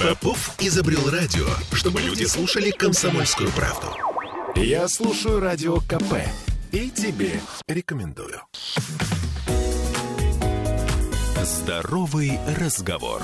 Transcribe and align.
Попов 0.00 0.54
изобрел 0.60 1.10
радио, 1.10 1.48
чтобы 1.72 2.00
люди 2.00 2.22
слушали 2.22 2.70
комсомольскую 2.70 3.50
правду. 3.50 3.88
Я 4.54 4.86
слушаю 4.86 5.40
радио 5.40 5.78
КП 5.80 6.22
и 6.70 6.88
тебе 6.88 7.40
рекомендую. 7.66 8.40
Здоровый 11.42 12.38
разговор. 12.56 13.20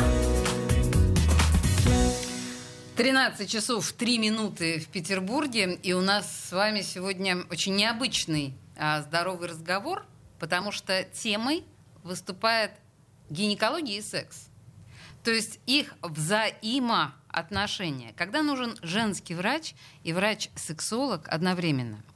13 2.97 3.49
часов 3.49 3.93
3 3.93 4.19
минуты 4.19 4.81
в 4.81 4.89
Петербурге, 4.89 5.79
и 5.81 5.93
у 5.93 6.01
нас 6.01 6.49
с 6.49 6.51
вами 6.51 6.81
сегодня 6.83 7.45
очень 7.51 7.77
необычный 7.77 8.53
а, 8.77 9.03
здоровый 9.03 9.49
разговор, 9.49 10.05
потому 10.41 10.73
что 10.73 11.05
темой 11.05 11.63
выступает 12.03 12.73
гинекология 13.31 13.99
и 13.99 14.03
секс. 14.03 14.49
То 15.25 15.33
есть 15.33 15.59
их 15.67 15.95
взаимоотношения. 16.03 18.13
Когда 18.17 18.43
нужен 18.43 18.79
женский 18.83 19.35
врач 19.35 19.75
и 20.05 20.13
врач-сексолог 20.13 21.27
одновременно– 21.29 22.01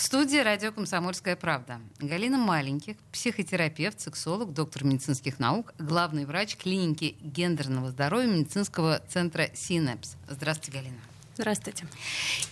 в 0.00 0.02
студии 0.02 0.38
радио 0.38 0.72
«Комсомольская 0.72 1.36
правда». 1.36 1.78
Галина 1.98 2.38
Маленьких, 2.38 2.96
психотерапевт, 3.12 4.00
сексолог, 4.00 4.54
доктор 4.54 4.84
медицинских 4.84 5.38
наук, 5.38 5.74
главный 5.78 6.24
врач 6.24 6.56
клиники 6.56 7.16
гендерного 7.20 7.90
здоровья 7.90 8.26
медицинского 8.26 9.02
центра 9.08 9.48
«Синепс». 9.54 10.16
Здравствуйте, 10.28 10.78
Галина. 10.78 11.00
Здравствуйте. 11.34 11.86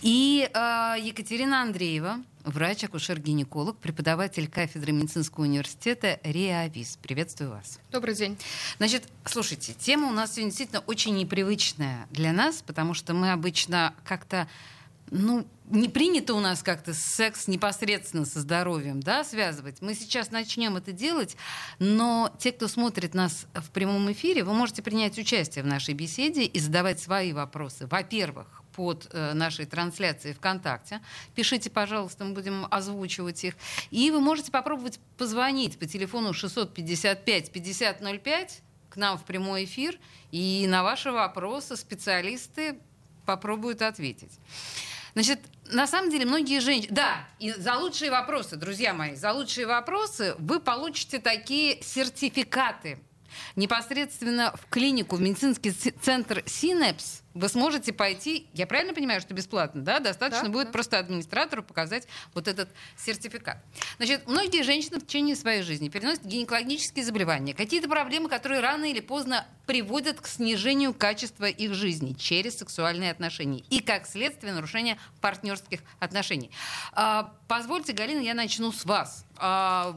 И 0.01 0.47
э, 0.53 0.95
Екатерина 1.01 1.63
Андреева, 1.63 2.19
врач-акушер-гинеколог, 2.49 3.77
преподаватель 3.77 4.47
кафедры 4.47 4.91
медицинского 4.91 5.43
университета 5.43 6.19
РИАВИС. 6.23 6.97
Приветствую 7.01 7.51
вас. 7.51 7.79
Добрый 7.91 8.15
день. 8.15 8.37
Значит, 8.77 9.03
слушайте, 9.25 9.73
тема 9.73 10.07
у 10.07 10.11
нас 10.11 10.33
сегодня 10.33 10.49
действительно 10.49 10.81
очень 10.81 11.15
непривычная 11.15 12.07
для 12.11 12.33
нас, 12.33 12.61
потому 12.61 12.93
что 12.93 13.13
мы 13.13 13.31
обычно 13.31 13.93
как-то 14.05 14.47
ну, 15.11 15.47
не 15.69 15.87
принято 15.87 16.33
у 16.33 16.39
нас 16.39 16.63
как-то 16.63 16.93
секс 16.93 17.47
непосредственно 17.47 18.25
со 18.25 18.39
здоровьем, 18.41 19.01
да, 19.01 19.23
связывать. 19.23 19.81
Мы 19.81 19.93
сейчас 19.93 20.31
начнем 20.31 20.77
это 20.77 20.91
делать, 20.91 21.35
но 21.79 22.33
те, 22.39 22.51
кто 22.51 22.67
смотрит 22.67 23.13
нас 23.13 23.45
в 23.53 23.69
прямом 23.71 24.11
эфире, 24.11 24.43
вы 24.43 24.53
можете 24.53 24.81
принять 24.81 25.17
участие 25.17 25.63
в 25.63 25.67
нашей 25.67 25.93
беседе 25.93 26.43
и 26.43 26.59
задавать 26.59 26.99
свои 26.99 27.33
вопросы. 27.33 27.87
Во-первых, 27.87 28.58
под 28.79 29.07
э, 29.11 29.33
нашей 29.33 29.65
трансляцией 29.65 30.33
ВКонтакте. 30.33 31.01
Пишите, 31.35 31.69
пожалуйста, 31.69 32.23
мы 32.23 32.33
будем 32.33 32.65
озвучивать 32.71 33.43
их. 33.43 33.55
И 33.91 34.09
вы 34.09 34.21
можете 34.21 34.51
попробовать 34.51 35.01
позвонить 35.17 35.77
по 35.77 35.85
телефону 35.85 36.31
655-5005 36.31 38.51
к 38.89 38.95
нам 38.95 39.17
в 39.17 39.25
прямой 39.25 39.65
эфир, 39.65 39.99
и 40.31 40.65
на 40.69 40.83
ваши 40.83 41.11
вопросы 41.11 41.75
специалисты 41.75 42.79
попробуют 43.25 43.81
ответить. 43.81 44.31
Значит, 45.13 45.41
на 45.65 45.85
самом 45.85 46.09
деле 46.09 46.25
многие 46.25 46.61
женщины... 46.61 46.95
Да, 46.95 47.27
и 47.37 47.51
за 47.51 47.75
лучшие 47.75 48.11
вопросы, 48.11 48.55
друзья 48.55 48.93
мои, 48.93 49.15
за 49.15 49.33
лучшие 49.33 49.67
вопросы 49.67 50.35
вы 50.39 50.61
получите 50.61 51.19
такие 51.19 51.83
сертификаты 51.83 52.97
непосредственно 53.55 54.53
в 54.55 54.69
клинику, 54.69 55.15
в 55.15 55.21
медицинский 55.21 55.71
центр 55.71 56.43
Синепс 56.45 57.21
вы 57.33 57.47
сможете 57.47 57.93
пойти, 57.93 58.47
я 58.53 58.65
правильно 58.67 58.93
понимаю, 58.93 59.21
что 59.21 59.33
бесплатно, 59.33 59.81
да? 59.81 59.99
Достаточно 59.99 60.45
да, 60.45 60.51
будет 60.51 60.67
да. 60.67 60.71
просто 60.73 60.99
администратору 60.99 61.63
показать 61.63 62.07
вот 62.33 62.47
этот 62.47 62.69
сертификат. 62.97 63.63
Значит, 63.97 64.27
многие 64.27 64.63
женщины 64.63 64.99
в 64.99 65.05
течение 65.05 65.35
своей 65.35 65.61
жизни 65.61 65.89
переносят 65.89 66.25
гинекологические 66.25 67.05
заболевания, 67.05 67.53
какие-то 67.53 67.87
проблемы, 67.87 68.29
которые 68.29 68.61
рано 68.61 68.85
или 68.85 68.99
поздно 68.99 69.45
приводят 69.67 70.19
к 70.19 70.27
снижению 70.27 70.93
качества 70.93 71.45
их 71.45 71.73
жизни 71.75 72.13
через 72.13 72.57
сексуальные 72.57 73.11
отношения 73.11 73.63
и, 73.69 73.79
как 73.81 74.07
следствие, 74.07 74.53
нарушения 74.53 74.97
партнерских 75.21 75.81
отношений. 75.99 76.49
А, 76.93 77.33
позвольте, 77.47 77.93
Галина, 77.93 78.19
я 78.19 78.33
начну 78.33 78.71
с 78.71 78.85
вас. 78.85 79.25
А, 79.37 79.95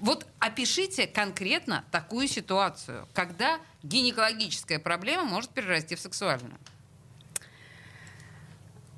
вот 0.00 0.26
опишите 0.38 1.06
конкретно 1.06 1.84
такую 1.90 2.28
ситуацию, 2.28 3.08
когда 3.12 3.58
гинекологическая 3.82 4.78
проблема 4.78 5.24
может 5.24 5.50
перерасти 5.50 5.94
в 5.94 6.00
сексуальную. 6.00 6.56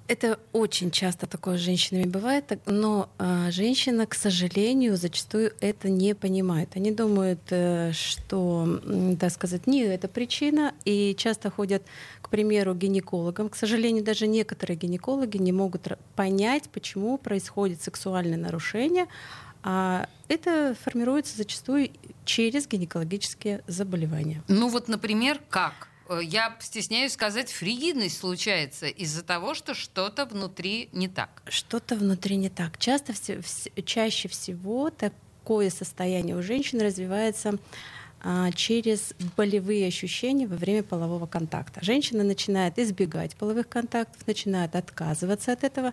Это 0.08 0.41
очень 0.54 0.91
часто 0.91 1.26
такое 1.26 1.58
с 1.58 1.60
женщинами 1.60 2.04
бывает, 2.04 2.58
но 2.64 3.10
э, 3.19 3.50
женщина, 3.50 4.06
к 4.06 4.14
сожалению, 4.14 4.97
зачастую 4.97 5.53
это 5.60 5.91
не 5.91 6.14
понимает. 6.14 6.70
Они 6.76 6.91
думают, 6.91 7.41
э, 7.50 7.92
что, 7.92 8.81
так 9.20 9.31
сказать, 9.31 9.66
не 9.66 9.82
это 9.82 10.08
причина, 10.08 10.72
и 10.87 11.14
часто 11.14 11.50
ходят, 11.50 11.82
к 12.22 12.31
примеру, 12.31 12.75
гинекологам. 12.75 13.50
К 13.50 13.56
сожалению, 13.56 14.03
даже 14.03 14.26
некоторые 14.26 14.78
гинекологи 14.78 15.37
не 15.37 15.53
могут 15.53 15.87
понять, 16.16 16.70
почему 16.72 17.19
происходит 17.19 17.82
сексуальное 17.82 18.38
нарушение, 18.38 19.08
а 19.62 20.08
это 20.28 20.76
формируется 20.82 21.36
зачастую 21.36 21.91
через 22.24 22.66
гинекологические 22.66 23.62
заболевания. 23.66 24.42
Ну 24.48 24.69
вот, 24.69 24.88
например, 24.88 25.41
как? 25.48 25.88
Э, 26.08 26.20
я 26.22 26.56
стесняюсь 26.60 27.12
сказать, 27.12 27.50
фригидность 27.50 28.19
случается 28.19 28.86
из-за 28.86 29.22
того, 29.22 29.54
что 29.54 29.74
что-то 29.74 30.26
внутри 30.26 30.88
не 30.92 31.08
так. 31.08 31.42
Что-то 31.46 31.96
внутри 31.96 32.36
не 32.36 32.48
так. 32.48 32.78
Часто, 32.78 33.14
чаще 33.84 34.28
всего 34.28 34.91
такое 34.91 35.70
состояние 35.70 36.36
у 36.36 36.42
женщин 36.42 36.80
развивается 36.80 37.58
через 38.54 39.14
болевые 39.36 39.86
ощущения 39.86 40.46
во 40.46 40.56
время 40.56 40.82
полового 40.82 41.26
контакта. 41.26 41.84
Женщина 41.84 42.24
начинает 42.24 42.78
избегать 42.78 43.36
половых 43.36 43.68
контактов, 43.68 44.26
начинает 44.26 44.74
отказываться 44.74 45.52
от 45.52 45.64
этого. 45.64 45.92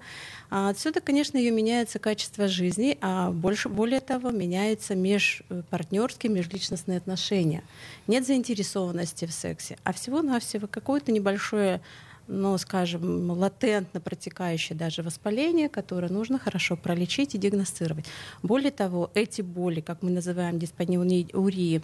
А 0.50 0.70
отсюда, 0.70 1.02
конечно, 1.02 1.38
ее 1.38 1.52
меняется 1.52 2.00
качество 2.00 2.48
жизни, 2.48 2.98
а 3.02 3.32
больше, 3.32 3.70
более 3.70 4.00
того, 4.00 4.32
меняются 4.32 4.96
межпартнерские, 4.96 6.32
межличностные 6.32 6.98
отношения. 6.98 7.64
Нет 8.08 8.26
заинтересованности 8.26 9.26
в 9.26 9.32
сексе, 9.32 9.78
а 9.84 9.94
всего-навсего 9.94 10.68
какое-то 10.68 11.12
небольшое 11.12 11.82
ну, 12.28 12.58
скажем, 12.58 13.32
латентно 13.32 14.00
протекающее 14.00 14.78
даже 14.78 15.04
воспаление, 15.04 15.70
которое 15.70 16.12
нужно 16.12 16.40
хорошо 16.40 16.76
пролечить 16.76 17.36
и 17.36 17.38
диагностировать. 17.38 18.06
Более 18.44 18.72
того, 18.72 19.12
эти 19.14 19.42
боли, 19.42 19.82
как 19.82 20.02
мы 20.02 20.12
называем 20.12 20.60
диспониурии, 20.60 21.82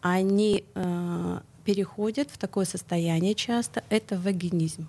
они 0.00 0.64
э, 0.74 1.40
переходят 1.64 2.28
в 2.30 2.38
такое 2.38 2.64
состояние 2.64 3.34
часто, 3.34 3.82
это 3.88 4.18
вагинизм. 4.18 4.88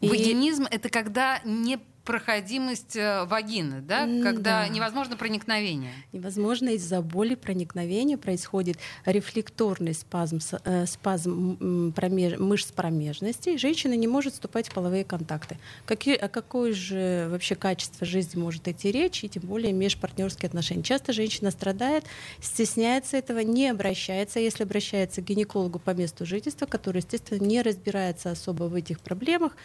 Вагинизм— 0.00 0.66
это 0.70 0.88
когда 0.88 1.40
не 1.44 1.78
проходимость 2.04 2.96
э, 2.96 3.24
вагины, 3.24 3.80
да, 3.80 4.06
когда 4.22 4.62
да. 4.62 4.68
невозможно 4.68 5.16
проникновение. 5.16 5.92
Невозможно 6.12 6.70
из-за 6.70 7.00
боли 7.00 7.34
проникновения 7.34 8.18
происходит 8.18 8.78
рефлекторный 9.04 9.94
спазм, 9.94 10.40
э, 10.64 10.86
спазм 10.86 11.92
промеж, 11.92 12.38
мышц 12.38 12.72
промежности, 12.72 13.50
и 13.50 13.58
женщина 13.58 13.94
не 13.94 14.08
может 14.08 14.34
вступать 14.34 14.68
в 14.68 14.74
половые 14.74 15.04
контакты. 15.04 15.58
Какие, 15.86 16.16
о 16.16 16.28
какое 16.28 16.72
же 16.72 17.28
вообще 17.30 17.54
качество 17.54 18.06
жизни 18.06 18.40
может 18.40 18.66
идти 18.66 18.90
речь, 18.90 19.22
и 19.22 19.28
тем 19.28 19.44
более 19.44 19.72
межпартнерские 19.72 20.48
отношения. 20.48 20.82
Часто 20.82 21.12
женщина 21.12 21.50
страдает, 21.50 22.04
стесняется 22.40 23.16
этого, 23.16 23.40
не 23.40 23.68
обращается, 23.68 24.40
если 24.40 24.64
обращается 24.64 25.22
к 25.22 25.24
гинекологу 25.24 25.78
по 25.78 25.90
месту 25.90 26.26
жительства, 26.26 26.66
который, 26.66 26.98
естественно, 26.98 27.38
не 27.38 27.62
разбирается 27.62 28.30
особо 28.30 28.64
в 28.64 28.74
этих 28.74 29.00
проблемах, 29.00 29.56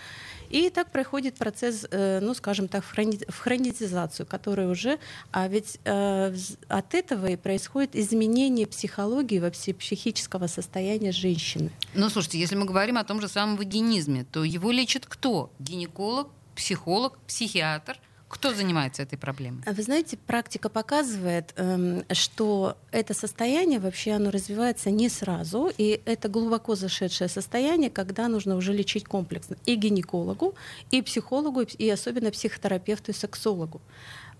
и 0.49 0.69
так 0.69 0.91
проходит 0.91 1.35
процесс, 1.35 1.85
э, 1.89 2.19
ну, 2.21 2.33
скажем 2.33 2.67
так, 2.67 2.83
в, 2.83 2.91
хрони, 2.91 3.19
в 3.27 3.39
хронизацию, 3.39 4.25
который 4.25 4.69
уже... 4.69 4.99
А 5.31 5.47
ведь 5.47 5.79
э, 5.83 6.35
от 6.67 6.93
этого 6.93 7.27
и 7.27 7.35
происходит 7.35 7.95
изменение 7.95 8.67
психологии, 8.67 9.39
вообще 9.39 9.73
психического 9.73 10.47
состояния 10.47 11.11
женщины. 11.11 11.71
Ну, 11.93 12.09
слушайте, 12.09 12.39
если 12.39 12.55
мы 12.55 12.65
говорим 12.65 12.97
о 12.97 13.03
том 13.03 13.21
же 13.21 13.27
самом 13.27 13.57
вагинизме, 13.57 14.25
то 14.31 14.43
его 14.43 14.71
лечит 14.71 15.05
кто? 15.05 15.51
Гинеколог, 15.59 16.29
психолог, 16.55 17.17
психиатр? 17.27 17.99
Кто 18.29 18.53
занимается 18.53 19.03
этой 19.03 19.17
проблемой? 19.17 19.63
Вы 19.65 19.83
знаете, 19.83 20.17
практика 20.17 20.67
показывает, 20.67 21.53
эм, 21.55 22.03
что 22.11 22.77
это 22.91 23.13
состояние 23.13 23.79
вообще 23.79 24.11
оно 24.11 24.31
развивается 24.31 24.91
не 24.91 25.07
сразу, 25.07 25.71
и 25.77 26.01
это 26.03 26.27
глубоко 26.27 26.75
зашедшее 26.75 27.29
состояние, 27.29 27.89
когда 27.89 28.27
нужно 28.27 28.57
уже 28.57 28.73
лечить 28.73 29.05
комплексно 29.05 29.55
и 29.65 29.75
гинекологу, 29.75 30.55
и 30.91 31.01
психологу, 31.01 31.61
и 31.61 31.89
особенно 31.89 32.31
психотерапевту 32.31 33.11
и 33.11 33.13
сексологу. 33.13 33.81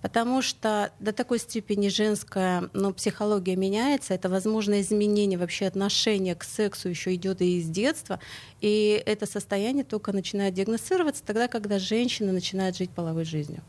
Потому 0.02 0.42
что 0.42 0.92
до 1.00 1.12
такой 1.14 1.40
степени 1.40 1.88
женская 1.88 2.70
ну, 2.74 2.94
психология 2.94 3.56
меняется, 3.56 4.14
это 4.14 4.30
возможно 4.30 4.80
изменение 4.82 5.40
вообще 5.40 5.66
отношения 5.66 6.36
к 6.36 6.44
сексу 6.44 6.90
еще 6.90 7.16
идет 7.16 7.42
и 7.42 7.58
из 7.58 7.68
детства, 7.70 8.20
и 8.60 9.02
это 9.06 9.26
состояние 9.26 9.86
только 9.86 10.12
начинает 10.12 10.54
диагностироваться 10.54 11.24
тогда, 11.26 11.48
когда 11.48 11.80
женщина 11.80 12.32
начинает 12.32 12.76
жить 12.78 12.92
половой 12.92 13.24
жизнью. 13.24 13.64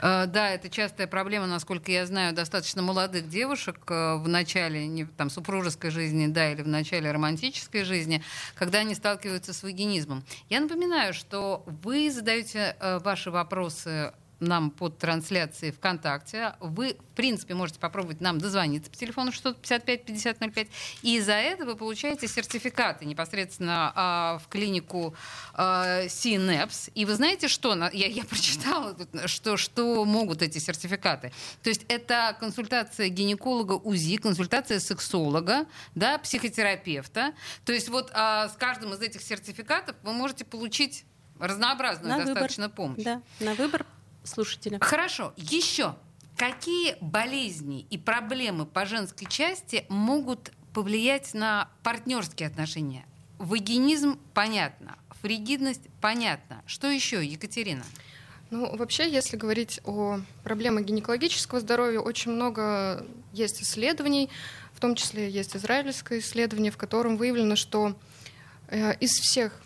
Э, 0.00 0.26
да, 0.26 0.50
это 0.50 0.68
частая 0.68 1.06
проблема, 1.06 1.46
насколько 1.46 1.90
я 1.90 2.06
знаю, 2.06 2.34
достаточно 2.34 2.82
молодых 2.82 3.28
девушек 3.28 3.78
э, 3.88 4.16
в 4.16 4.28
начале 4.28 4.86
не, 4.86 5.04
там, 5.04 5.30
супружеской 5.30 5.90
жизни, 5.90 6.26
да, 6.26 6.52
или 6.52 6.62
в 6.62 6.68
начале 6.68 7.10
романтической 7.10 7.84
жизни, 7.84 8.22
когда 8.54 8.78
они 8.78 8.94
сталкиваются 8.94 9.52
с 9.52 9.62
вагинизмом. 9.62 10.24
Я 10.48 10.60
напоминаю, 10.60 11.14
что 11.14 11.62
вы 11.66 12.10
задаете 12.10 12.76
э, 12.78 12.98
ваши 12.98 13.30
вопросы 13.30 14.12
нам 14.40 14.70
под 14.70 14.98
трансляцией 14.98 15.72
ВКонтакте. 15.72 16.54
Вы, 16.60 16.96
в 17.12 17.16
принципе, 17.16 17.54
можете 17.54 17.78
попробовать 17.78 18.20
нам 18.20 18.38
дозвониться 18.38 18.90
по 18.90 18.96
телефону 18.96 19.32
655 19.32 20.04
5005. 20.04 20.68
И 21.02 21.20
за 21.20 21.32
это 21.32 21.64
вы 21.64 21.76
получаете 21.76 22.28
сертификаты 22.28 23.04
непосредственно 23.06 23.92
а, 23.94 24.38
в 24.38 24.48
клинику 24.48 25.14
а, 25.54 26.06
Синепс. 26.08 26.90
И 26.94 27.04
вы 27.04 27.14
знаете, 27.14 27.48
что? 27.48 27.74
Я, 27.92 28.06
я 28.06 28.24
прочитала, 28.24 28.96
что, 29.26 29.56
что 29.56 30.04
могут 30.04 30.42
эти 30.42 30.58
сертификаты. 30.58 31.32
То 31.62 31.70
есть 31.70 31.84
это 31.88 32.36
консультация 32.38 33.08
гинеколога 33.08 33.72
УЗИ, 33.72 34.16
консультация 34.16 34.80
сексолога, 34.80 35.66
да, 35.94 36.18
психотерапевта. 36.18 37.32
То 37.64 37.72
есть 37.72 37.88
вот 37.88 38.10
а, 38.12 38.48
с 38.48 38.56
каждым 38.56 38.92
из 38.92 39.00
этих 39.00 39.22
сертификатов 39.22 39.96
вы 40.02 40.12
можете 40.12 40.44
получить 40.44 41.04
разнообразную 41.38 42.18
на 42.18 42.24
достаточно 42.24 42.64
выбор. 42.64 42.76
помощь. 42.76 43.04
Да, 43.04 43.22
на 43.40 43.54
выбор 43.54 43.86
слушателя. 44.26 44.78
Хорошо. 44.80 45.32
Еще. 45.36 45.94
Какие 46.36 46.96
болезни 47.00 47.86
и 47.88 47.96
проблемы 47.96 48.66
по 48.66 48.84
женской 48.84 49.26
части 49.26 49.86
могут 49.88 50.52
повлиять 50.74 51.32
на 51.32 51.70
партнерские 51.82 52.48
отношения? 52.48 53.06
Вагинизм 53.38 54.18
понятно, 54.34 54.96
фригидность 55.22 55.88
понятно. 56.00 56.62
Что 56.66 56.88
еще, 56.88 57.24
Екатерина? 57.24 57.84
Ну, 58.50 58.76
вообще, 58.76 59.10
если 59.10 59.36
говорить 59.36 59.80
о 59.84 60.20
проблемах 60.44 60.84
гинекологического 60.84 61.60
здоровья, 61.60 62.00
очень 62.00 62.32
много 62.32 63.04
есть 63.32 63.62
исследований, 63.62 64.30
в 64.72 64.80
том 64.80 64.94
числе 64.94 65.28
есть 65.30 65.56
израильское 65.56 66.20
исследование, 66.20 66.70
в 66.70 66.76
котором 66.76 67.16
выявлено, 67.16 67.56
что 67.56 67.96
э, 68.68 68.94
из 68.98 69.10
всех 69.12 69.60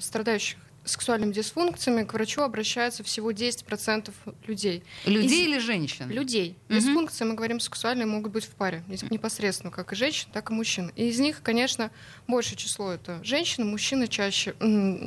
страдающих 0.00 0.58
сексуальными 0.86 1.32
дисфункциями 1.32 2.04
к 2.04 2.12
врачу 2.14 2.42
обращаются 2.42 3.02
всего 3.04 3.32
10% 3.32 4.12
людей. 4.46 4.82
Людей 5.04 5.42
Из... 5.42 5.48
или 5.48 5.58
женщин? 5.58 6.08
Людей. 6.08 6.56
Угу. 6.68 6.78
Дисфункции, 6.78 7.24
мы 7.24 7.34
говорим, 7.34 7.60
сексуальные 7.60 8.06
могут 8.06 8.32
быть 8.32 8.44
в 8.44 8.50
паре, 8.50 8.82
непосредственно, 9.10 9.70
как 9.70 9.92
и 9.92 9.96
женщин, 9.96 10.28
так 10.32 10.50
и 10.50 10.54
мужчин. 10.54 10.92
И 10.96 11.08
из 11.08 11.18
них, 11.18 11.42
конечно, 11.42 11.90
большее 12.26 12.56
число 12.56 12.92
это 12.92 13.22
женщины, 13.22 13.66
мужчины 13.66 14.08
чаще, 14.08 14.54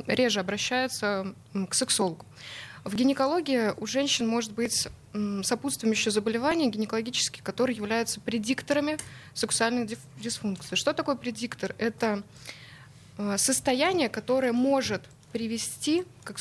реже 0.06 0.40
обращаются 0.40 1.34
к 1.68 1.74
сексологу. 1.74 2.24
В 2.84 2.94
гинекологии 2.94 3.74
у 3.76 3.86
женщин 3.86 4.26
может 4.26 4.52
быть 4.52 4.88
сопутствующие 5.42 6.12
заболевания 6.12 6.70
гинекологические, 6.70 7.42
которые 7.42 7.76
являются 7.76 8.20
предикторами 8.20 8.96
сексуальных 9.34 9.90
дисфункций. 10.18 10.76
Что 10.76 10.92
такое 10.92 11.16
предиктор? 11.16 11.74
Это 11.78 12.22
э, 13.18 13.36
состояние, 13.36 14.08
которое 14.08 14.52
может 14.52 15.02
привести 15.32 16.04
к, 16.24 16.34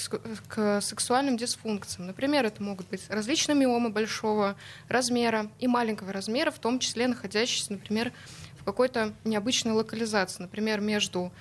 к 0.48 0.82
сексуальным 0.82 1.38
дисфункциям. 1.38 2.08
Например, 2.08 2.46
это 2.46 2.62
могут 2.64 2.88
быть 2.90 3.02
различные 3.10 3.56
миомы 3.56 3.90
большого 3.90 4.56
размера 4.88 5.50
и 5.60 5.68
маленького 5.68 6.12
размера, 6.12 6.52
в 6.52 6.60
том 6.60 6.80
числе 6.80 7.08
находящиеся, 7.08 7.74
например, 7.74 8.12
в 8.60 8.64
какой-то 8.64 9.14
необычной 9.24 9.74
локализации, 9.74 10.44
например, 10.44 10.82
между 10.82 11.32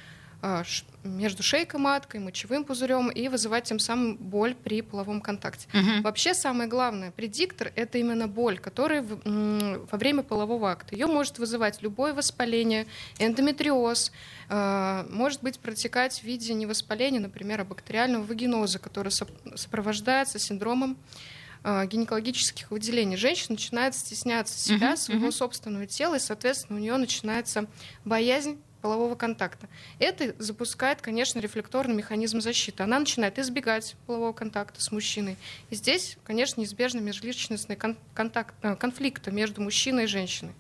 между 1.02 1.42
шейкой 1.42 1.80
маткой, 1.80 2.20
мочевым 2.20 2.64
пузырем 2.64 3.08
и 3.08 3.28
вызывать 3.28 3.64
тем 3.64 3.78
самым 3.78 4.16
боль 4.16 4.54
при 4.54 4.82
половом 4.82 5.20
контакте. 5.20 5.66
Угу. 5.74 6.02
Вообще 6.02 6.32
самое 6.32 6.68
главное, 6.68 7.10
предиктор— 7.10 7.72
это 7.76 7.98
именно 7.98 8.28
боль, 8.28 8.58
которая 8.58 9.02
во 9.02 9.98
время 9.98 10.22
полового 10.22 10.70
акта. 10.70 10.94
Ее 10.94 11.06
может 11.06 11.38
вызывать 11.38 11.82
любое 11.82 12.14
воспаление, 12.14 12.86
эндометриоз, 13.18 14.12
а, 14.48 15.06
может 15.10 15.42
быть 15.42 15.58
протекать 15.58 16.20
в 16.20 16.22
виде 16.22 16.54
не 16.54 16.66
воспаления, 16.66 17.20
например, 17.20 17.60
а 17.60 17.64
бактериального 17.64 18.22
вагиноза, 18.22 18.78
который 18.78 19.12
сопровождается 19.56 20.38
синдромом 20.38 20.96
а, 21.64 21.84
гинекологических 21.86 22.70
выделений. 22.70 23.16
Женщина 23.16 23.54
начинает 23.54 23.94
стесняться 23.94 24.56
себя, 24.56 24.92
uh-huh, 24.92 24.96
своего 24.96 25.28
uh-huh. 25.28 25.32
собственного 25.32 25.86
тела, 25.86 26.14
и, 26.14 26.20
соответственно, 26.20 26.78
у 26.78 26.82
нее 26.82 26.96
начинается 26.96 27.66
боязнь 28.04 28.58
полового 28.88 29.16
контакта. 29.16 29.68
Это 29.98 30.34
запускает, 30.38 31.02
конечно, 31.02 31.40
рефлекторный 31.40 31.94
механизм 31.94 32.40
защиты. 32.40 32.84
Она 32.84 32.98
начинает 32.98 33.38
избегать 33.38 33.96
полового 34.06 34.32
контакта 34.32 34.82
с 34.82 34.90
мужчиной. 34.90 35.36
И 35.68 35.74
здесь, 35.74 36.16
конечно, 36.24 36.62
неизбежны 36.62 37.02
межличностные 37.02 37.76
контакт, 38.14 38.54
э, 38.62 38.76
конфликты 38.76 39.30
между 39.30 39.60
мужчиной 39.60 40.04
и 40.04 40.06
женщиной. 40.06 40.54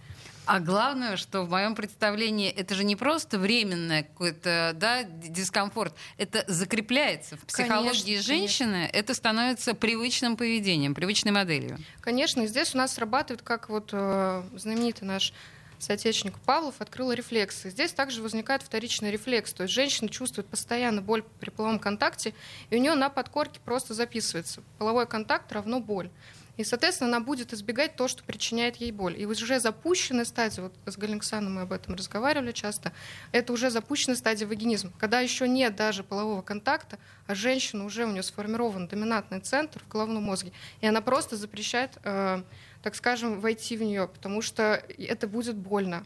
А 0.44 0.60
главное, 0.60 1.16
что 1.16 1.42
в 1.42 1.50
моем 1.50 1.74
представлении 1.74 2.50
это 2.50 2.74
же 2.74 2.84
не 2.84 2.96
просто 2.96 3.38
временный 3.38 4.02
какой-то 4.02 4.72
да, 4.74 5.04
дискомфорт, 5.04 5.94
это 6.18 6.44
закрепляется 6.48 7.38
в 7.38 7.46
психологии 7.46 7.88
конечно, 7.88 8.22
женщины, 8.22 8.72
конечно. 8.72 8.98
это 8.98 9.14
становится 9.14 9.72
привычным 9.72 10.36
поведением, 10.36 10.94
привычной 10.94 11.32
моделью. 11.32 11.78
Конечно, 12.02 12.42
и 12.42 12.46
здесь 12.46 12.74
у 12.74 12.78
нас 12.78 12.92
срабатывает, 12.92 13.40
как 13.40 13.70
вот 13.70 13.88
э, 13.92 14.42
знаменитый 14.54 15.08
наш 15.08 15.32
соотечественник 15.82 16.38
Павлов 16.40 16.76
открыл 16.80 17.12
рефлексы. 17.12 17.70
Здесь 17.70 17.92
также 17.92 18.22
возникает 18.22 18.62
вторичный 18.62 19.10
рефлекс. 19.10 19.52
То 19.52 19.64
есть 19.64 19.74
женщина 19.74 20.08
чувствует 20.08 20.46
постоянно 20.46 21.02
боль 21.02 21.22
при 21.40 21.50
половом 21.50 21.78
контакте, 21.78 22.34
и 22.70 22.76
у 22.76 22.80
нее 22.80 22.94
на 22.94 23.08
подкорке 23.10 23.60
просто 23.64 23.94
записывается. 23.94 24.62
Половой 24.78 25.06
контакт 25.06 25.50
равно 25.52 25.80
боль. 25.80 26.10
И, 26.58 26.64
соответственно, 26.64 27.16
она 27.16 27.24
будет 27.24 27.54
избегать 27.54 27.96
то, 27.96 28.08
что 28.08 28.22
причиняет 28.22 28.76
ей 28.76 28.92
боль. 28.92 29.18
И 29.18 29.24
уже 29.24 29.60
запущенная 29.60 30.26
стадия, 30.26 30.64
вот 30.64 30.74
с 30.84 30.98
Галинксаном 30.98 31.54
мы 31.54 31.60
об 31.62 31.72
этом 31.72 31.94
разговаривали 31.94 32.52
часто, 32.52 32.92
это 33.32 33.52
уже 33.52 33.70
запущенная 33.70 34.16
стадия 34.16 34.46
вагинизма, 34.46 34.92
когда 34.98 35.20
еще 35.20 35.48
нет 35.48 35.76
даже 35.76 36.02
полового 36.02 36.42
контакта, 36.42 36.98
а 37.26 37.34
женщина 37.34 37.84
уже 37.84 38.04
у 38.04 38.10
нее 38.10 38.22
сформирован 38.22 38.88
доминантный 38.88 39.40
центр 39.40 39.80
в 39.82 39.88
головном 39.88 40.24
мозге, 40.24 40.52
и 40.80 40.86
она 40.86 41.00
просто 41.00 41.36
запрещает 41.36 41.92
э, 42.04 42.42
так 42.82 42.94
скажем, 42.94 43.40
войти 43.40 43.76
в 43.76 43.82
нее, 43.82 44.08
потому 44.08 44.42
что 44.42 44.82
это 44.98 45.26
будет 45.26 45.56
больно. 45.56 46.04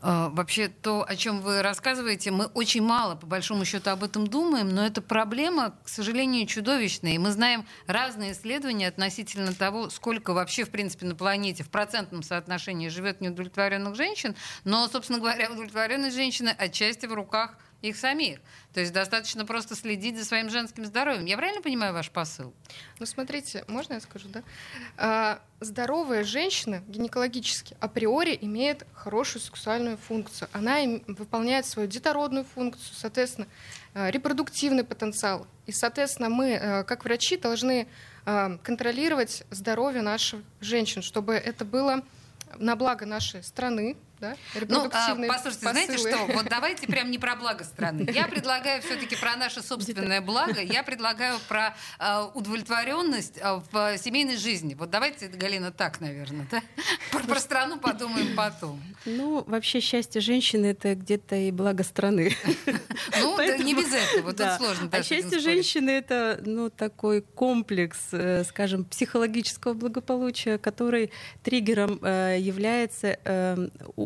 А, 0.00 0.28
вообще, 0.28 0.68
то, 0.68 1.04
о 1.08 1.16
чем 1.16 1.40
вы 1.40 1.62
рассказываете, 1.62 2.30
мы 2.30 2.46
очень 2.46 2.82
мало, 2.82 3.16
по 3.16 3.26
большому 3.26 3.64
счету, 3.64 3.90
об 3.90 4.04
этом 4.04 4.26
думаем, 4.26 4.68
но 4.68 4.86
эта 4.86 5.02
проблема, 5.02 5.76
к 5.82 5.88
сожалению, 5.88 6.46
чудовищная. 6.46 7.12
И 7.12 7.18
мы 7.18 7.32
знаем 7.32 7.66
разные 7.86 8.32
исследования 8.32 8.88
относительно 8.88 9.54
того, 9.54 9.90
сколько 9.90 10.32
вообще, 10.32 10.64
в 10.64 10.70
принципе, 10.70 11.06
на 11.06 11.14
планете 11.14 11.64
в 11.64 11.70
процентном 11.70 12.22
соотношении 12.22 12.88
живет 12.88 13.20
неудовлетворенных 13.20 13.96
женщин. 13.96 14.36
Но, 14.64 14.86
собственно 14.88 15.18
говоря, 15.18 15.50
удовлетворенные 15.50 16.10
женщины 16.10 16.54
отчасти 16.56 17.06
в 17.06 17.12
руках 17.12 17.56
их 17.82 17.96
самих. 17.96 18.40
То 18.72 18.80
есть 18.80 18.92
достаточно 18.92 19.44
просто 19.44 19.76
следить 19.76 20.18
за 20.18 20.24
своим 20.24 20.50
женским 20.50 20.84
здоровьем. 20.84 21.24
Я 21.26 21.36
правильно 21.36 21.62
понимаю 21.62 21.92
ваш 21.92 22.10
посыл? 22.10 22.52
Ну, 22.98 23.06
смотрите, 23.06 23.64
можно 23.68 23.94
я 23.94 24.00
скажу, 24.00 24.28
да? 24.28 24.42
А, 24.96 25.40
здоровая 25.60 26.24
женщина 26.24 26.82
гинекологически 26.88 27.76
априори 27.80 28.36
имеет 28.40 28.86
хорошую 28.94 29.42
сексуальную 29.42 29.96
функцию. 29.96 30.48
Она 30.52 30.80
им, 30.80 31.04
выполняет 31.06 31.66
свою 31.66 31.88
детородную 31.88 32.44
функцию, 32.44 32.94
соответственно, 32.96 33.46
а, 33.94 34.10
репродуктивный 34.10 34.84
потенциал. 34.84 35.46
И, 35.66 35.72
соответственно, 35.72 36.28
мы, 36.28 36.56
а, 36.56 36.82
как 36.82 37.04
врачи, 37.04 37.36
должны 37.36 37.86
а, 38.24 38.58
контролировать 38.62 39.44
здоровье 39.50 40.02
наших 40.02 40.42
женщин, 40.60 41.02
чтобы 41.02 41.34
это 41.34 41.64
было 41.64 42.02
на 42.58 42.76
благо 42.76 43.06
нашей 43.06 43.42
страны, 43.42 43.96
да? 44.20 44.36
Ну, 44.68 44.88
а, 44.92 45.14
послушайте, 45.14 45.28
посылы. 45.28 45.52
знаете 45.52 45.98
что, 45.98 46.26
вот 46.34 46.46
давайте 46.50 46.86
прям 46.86 47.10
не 47.10 47.18
про 47.18 47.36
благо 47.36 47.64
страны. 47.64 48.08
Я 48.12 48.26
предлагаю 48.26 48.82
все-таки 48.82 49.16
про 49.16 49.36
наше 49.36 49.62
собственное 49.62 50.20
благо. 50.20 50.60
Я 50.60 50.82
предлагаю 50.82 51.38
про 51.48 51.74
э, 51.98 52.28
удовлетворенность 52.34 53.38
э, 53.38 53.60
в 53.70 53.98
семейной 53.98 54.36
жизни. 54.36 54.74
Вот 54.74 54.90
давайте, 54.90 55.28
Галина, 55.28 55.72
так, 55.72 56.00
наверное, 56.00 56.46
да? 56.50 56.62
Про, 57.10 57.20
про 57.20 57.40
страну 57.40 57.78
подумаем 57.78 58.34
потом. 58.36 58.82
Ну, 59.04 59.44
вообще 59.46 59.80
счастье 59.80 60.20
женщины 60.20 60.66
это 60.66 60.94
где-то 60.94 61.36
и 61.36 61.50
благо 61.50 61.84
страны. 61.84 62.36
Ну, 63.20 63.36
Поэтому, 63.36 63.64
не 63.64 63.74
без 63.74 63.92
этого, 63.92 64.32
да. 64.32 64.56
тут 64.56 64.66
сложно. 64.66 64.88
А 64.92 65.02
счастье 65.02 65.38
женщины 65.38 65.90
это 65.90 66.40
ну, 66.44 66.70
такой 66.70 67.22
комплекс, 67.22 67.98
э, 68.12 68.44
скажем, 68.44 68.84
психологического 68.84 69.74
благополучия, 69.74 70.58
который 70.58 71.10
триггером 71.42 71.98
э, 72.02 72.36
является 72.38 73.18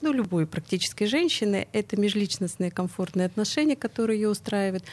ну, 0.00 0.12
любой 0.12 0.46
практически 0.46 1.04
женщины, 1.04 1.68
это 1.72 1.98
межличностные 1.98 2.70
комфортные 2.70 3.26
отношения, 3.26 3.76
которые 3.76 4.20
ее 4.20 4.28
устраивают. 4.28 4.84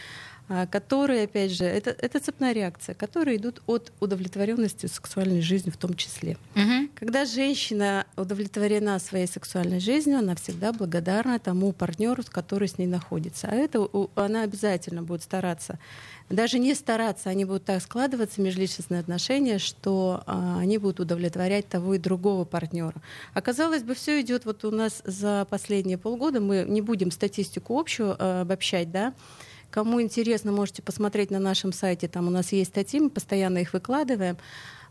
а, 0.50 0.66
которые, 0.66 1.26
опять 1.26 1.52
же, 1.52 1.66
это, 1.66 1.90
это 1.90 2.22
цепная 2.22 2.54
реакция, 2.54 2.96
которые 2.96 3.36
идут 3.36 3.62
от 3.68 3.92
удовлетворенности 4.00 4.86
сексуальной 4.86 5.42
жизнью 5.42 5.74
в 5.74 5.78
том 5.78 5.94
числе. 5.94 6.38
Угу. 6.56 6.90
Когда 6.96 7.26
женщина 7.26 8.06
удовлетворена 8.16 8.98
своей 9.00 9.28
сексуальной 9.28 9.82
жизнью, 9.82 10.20
она 10.20 10.36
всегда 10.36 10.72
благодарна 10.72 11.38
тому 11.40 11.74
партнеру, 11.74 12.24
который 12.30 12.70
с 12.70 12.78
ней 12.78 12.88
находится. 12.88 13.50
А 13.52 13.56
это 13.56 13.90
она 14.16 14.44
обязательно 14.44 15.04
будет 15.04 15.24
стараться 15.24 15.80
даже 16.30 16.60
не 16.60 16.76
стараться, 16.76 17.30
они 17.30 17.46
будут 17.46 17.66
так 17.66 17.82
складываться, 17.82 18.42
межличностные 18.42 19.00
отношения, 19.00 19.60
что 19.60 20.24
а, 20.26 20.60
они 20.60 20.78
будут 20.78 21.00
удовлетворять 21.00 21.68
того 21.70 21.94
и 21.94 22.00
другого 22.00 22.44
партнера. 22.44 22.96
Оказалось 23.34 23.84
бы, 23.84 23.96
все 23.96 24.20
идет 24.22 24.46
вот 24.46 24.66
у 24.66 24.72
нас 24.72 24.97
за 25.06 25.46
последние 25.50 25.98
полгода, 25.98 26.40
мы 26.40 26.66
не 26.68 26.82
будем 26.82 27.12
статистику 27.12 27.80
общую 27.80 28.16
а, 28.18 28.42
обобщать, 28.42 28.92
да, 28.92 29.14
Кому 29.70 30.02
интересно, 30.02 30.52
можете 30.52 30.82
посмотреть 30.82 31.30
на 31.30 31.40
нашем 31.40 31.74
сайте, 31.74 32.08
там 32.08 32.28
у 32.28 32.30
нас 32.30 32.54
есть 32.54 32.72
статьи, 32.72 33.00
мы 33.00 33.10
постоянно 33.10 33.58
их 33.58 33.74
выкладываем. 33.74 34.38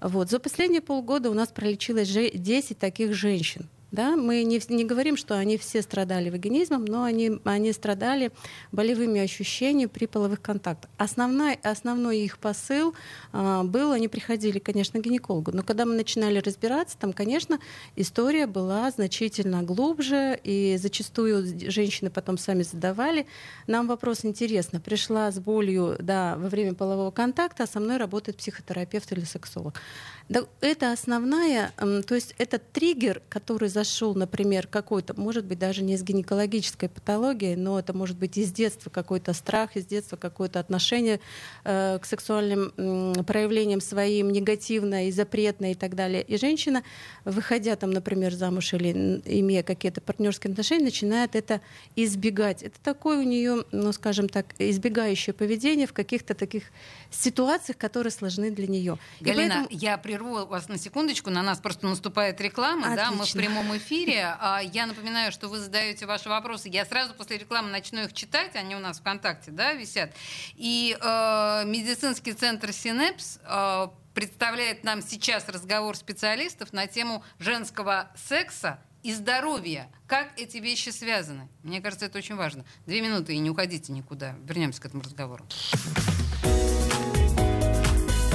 Вот. 0.00 0.30
За 0.30 0.38
последние 0.38 0.82
полгода 0.82 1.30
у 1.30 1.34
нас 1.34 1.48
пролечилось 1.48 2.08
10 2.08 2.78
таких 2.78 3.14
женщин. 3.14 3.68
Да? 3.96 4.14
Мы 4.14 4.44
не, 4.44 4.60
не 4.68 4.84
говорим, 4.84 5.16
что 5.16 5.38
они 5.38 5.56
все 5.56 5.80
страдали 5.80 6.28
вагинизмом, 6.28 6.84
но 6.84 7.02
они, 7.02 7.40
они 7.44 7.72
страдали 7.72 8.30
болевыми 8.70 9.22
ощущениями 9.22 9.88
при 9.88 10.04
половых 10.04 10.42
контактах. 10.42 10.90
Основной, 10.98 11.54
основной 11.62 12.18
их 12.18 12.36
посыл 12.36 12.94
а, 13.32 13.62
был, 13.62 13.92
они 13.92 14.08
приходили, 14.08 14.58
конечно, 14.58 15.00
к 15.00 15.02
гинекологу, 15.02 15.50
но 15.52 15.62
когда 15.62 15.86
мы 15.86 15.94
начинали 15.94 16.40
разбираться, 16.40 16.98
там, 16.98 17.14
конечно, 17.14 17.58
история 17.96 18.46
была 18.46 18.90
значительно 18.90 19.62
глубже, 19.62 20.38
и 20.44 20.76
зачастую 20.78 21.70
женщины 21.70 22.10
потом 22.10 22.36
сами 22.36 22.64
задавали. 22.64 23.26
Нам 23.66 23.88
вопрос 23.88 24.26
интересно, 24.26 24.78
пришла 24.78 25.30
с 25.30 25.38
болью 25.38 25.96
да, 26.00 26.36
во 26.36 26.50
время 26.50 26.74
полового 26.74 27.12
контакта, 27.12 27.62
а 27.62 27.66
со 27.66 27.80
мной 27.80 27.96
работает 27.96 28.36
психотерапевт 28.36 29.10
или 29.12 29.24
сексолог. 29.24 29.80
Да, 30.28 30.42
это 30.60 30.92
основная, 30.92 31.72
то 31.78 32.14
есть 32.14 32.34
это 32.36 32.58
триггер, 32.58 33.22
который 33.28 33.68
зашел, 33.68 33.85
например, 34.14 34.66
какой-то, 34.66 35.18
может 35.20 35.44
быть, 35.44 35.58
даже 35.58 35.82
не 35.82 35.94
из 35.94 36.02
гинекологической 36.02 36.88
патологии, 36.88 37.54
но 37.54 37.78
это 37.78 37.92
может 37.92 38.16
быть 38.16 38.36
из 38.36 38.52
детства 38.52 38.90
какой-то 38.90 39.32
страх, 39.32 39.76
из 39.76 39.86
детства 39.86 40.16
какое-то 40.16 40.60
отношение 40.60 41.20
э, 41.64 41.98
к 42.00 42.04
сексуальным 42.04 42.72
э, 42.76 43.22
проявлениям 43.24 43.80
своим 43.80 44.30
негативное 44.30 45.06
и 45.06 45.10
запретное 45.12 45.72
и 45.72 45.74
так 45.74 45.94
далее. 45.94 46.22
И 46.22 46.36
женщина, 46.36 46.82
выходя 47.24 47.76
там, 47.76 47.90
например, 47.90 48.32
замуж 48.32 48.72
или 48.74 49.20
имея 49.24 49.62
какие-то 49.62 50.00
партнерские 50.00 50.52
отношения, 50.52 50.84
начинает 50.84 51.34
это 51.34 51.60
избегать. 51.94 52.62
Это 52.62 52.78
такое 52.82 53.18
у 53.18 53.22
нее, 53.22 53.64
ну, 53.72 53.92
скажем 53.92 54.28
так, 54.28 54.54
избегающее 54.58 55.34
поведение 55.34 55.86
в 55.86 55.92
каких-то 55.92 56.34
таких 56.34 56.64
ситуациях, 57.10 57.78
которые 57.78 58.10
сложны 58.10 58.50
для 58.50 58.66
нее. 58.66 58.98
Галина, 59.20 59.66
поэтому... 59.68 59.80
я 59.80 59.98
прерву 59.98 60.46
вас 60.46 60.68
на 60.68 60.78
секундочку, 60.78 61.30
на 61.30 61.42
нас 61.42 61.58
просто 61.58 61.86
наступает 61.86 62.40
реклама, 62.40 62.88
Отлично. 62.88 63.10
да, 63.10 63.16
мы 63.16 63.24
в 63.24 63.32
прямом 63.32 63.75
эфире. 63.76 64.36
А, 64.40 64.60
я 64.60 64.86
напоминаю, 64.86 65.32
что 65.32 65.48
вы 65.48 65.58
задаете 65.58 66.06
ваши 66.06 66.28
вопросы. 66.28 66.68
Я 66.68 66.84
сразу 66.84 67.14
после 67.14 67.38
рекламы 67.38 67.70
начну 67.70 68.02
их 68.02 68.12
читать, 68.12 68.54
они 68.56 68.76
у 68.76 68.78
нас 68.78 69.00
ВКонтакте, 69.00 69.50
да, 69.50 69.72
висят. 69.72 70.12
И 70.54 70.96
э, 71.00 71.62
медицинский 71.66 72.32
центр 72.32 72.72
Синепс 72.72 73.38
э, 73.44 73.88
представляет 74.14 74.84
нам 74.84 75.02
сейчас 75.02 75.48
разговор 75.48 75.96
специалистов 75.96 76.72
на 76.72 76.86
тему 76.86 77.22
женского 77.38 78.10
секса 78.16 78.80
и 79.02 79.12
здоровья. 79.12 79.88
Как 80.06 80.28
эти 80.36 80.56
вещи 80.56 80.88
связаны? 80.88 81.48
Мне 81.62 81.80
кажется, 81.80 82.06
это 82.06 82.18
очень 82.18 82.34
важно. 82.34 82.64
Две 82.86 83.00
минуты 83.00 83.34
и 83.34 83.38
не 83.38 83.50
уходите 83.50 83.92
никуда. 83.92 84.34
Вернемся 84.44 84.82
к 84.82 84.86
этому 84.86 85.02
разговору. 85.02 85.44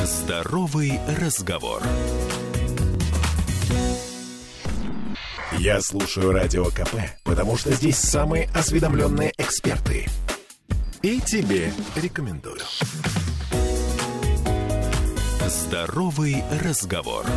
Здоровый 0.04 1.00
разговор. 1.20 1.84
Я 5.64 5.80
слушаю 5.80 6.32
радио 6.32 6.66
КП, 6.72 6.96
потому 7.24 7.56
что 7.56 7.72
здесь 7.72 7.96
самые 7.96 8.50
осведомленные 8.50 9.32
эксперты. 9.38 10.08
И 11.04 11.22
тебе 11.22 11.72
рекомендую. 11.96 12.58
Здоровый 15.46 16.44
разговор. 16.66 17.28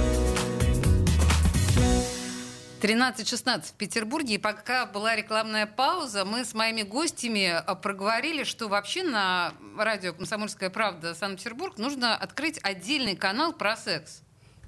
13.16 2.81 3.63
в 3.63 3.73
Петербурге. 3.75 4.37
И 4.37 4.39
пока 4.39 4.87
была 4.87 5.15
рекламная 5.15 5.67
пауза, 5.67 6.25
мы 6.25 6.47
с 6.47 6.55
моими 6.55 6.81
гостями 6.81 7.49
а, 7.49 7.75
проговорили, 7.75 8.45
что 8.45 8.69
вообще 8.69 9.03
на 9.03 9.53
радио 9.77 10.15
«Комсомольская 10.15 10.71
правда» 10.71 11.15
Санкт-Петербург 11.15 11.77
нужно 11.77 12.17
открыть 12.17 12.59
отдельный 12.63 13.17
канал 13.17 13.53
про 13.53 13.77
секс. 13.77 14.23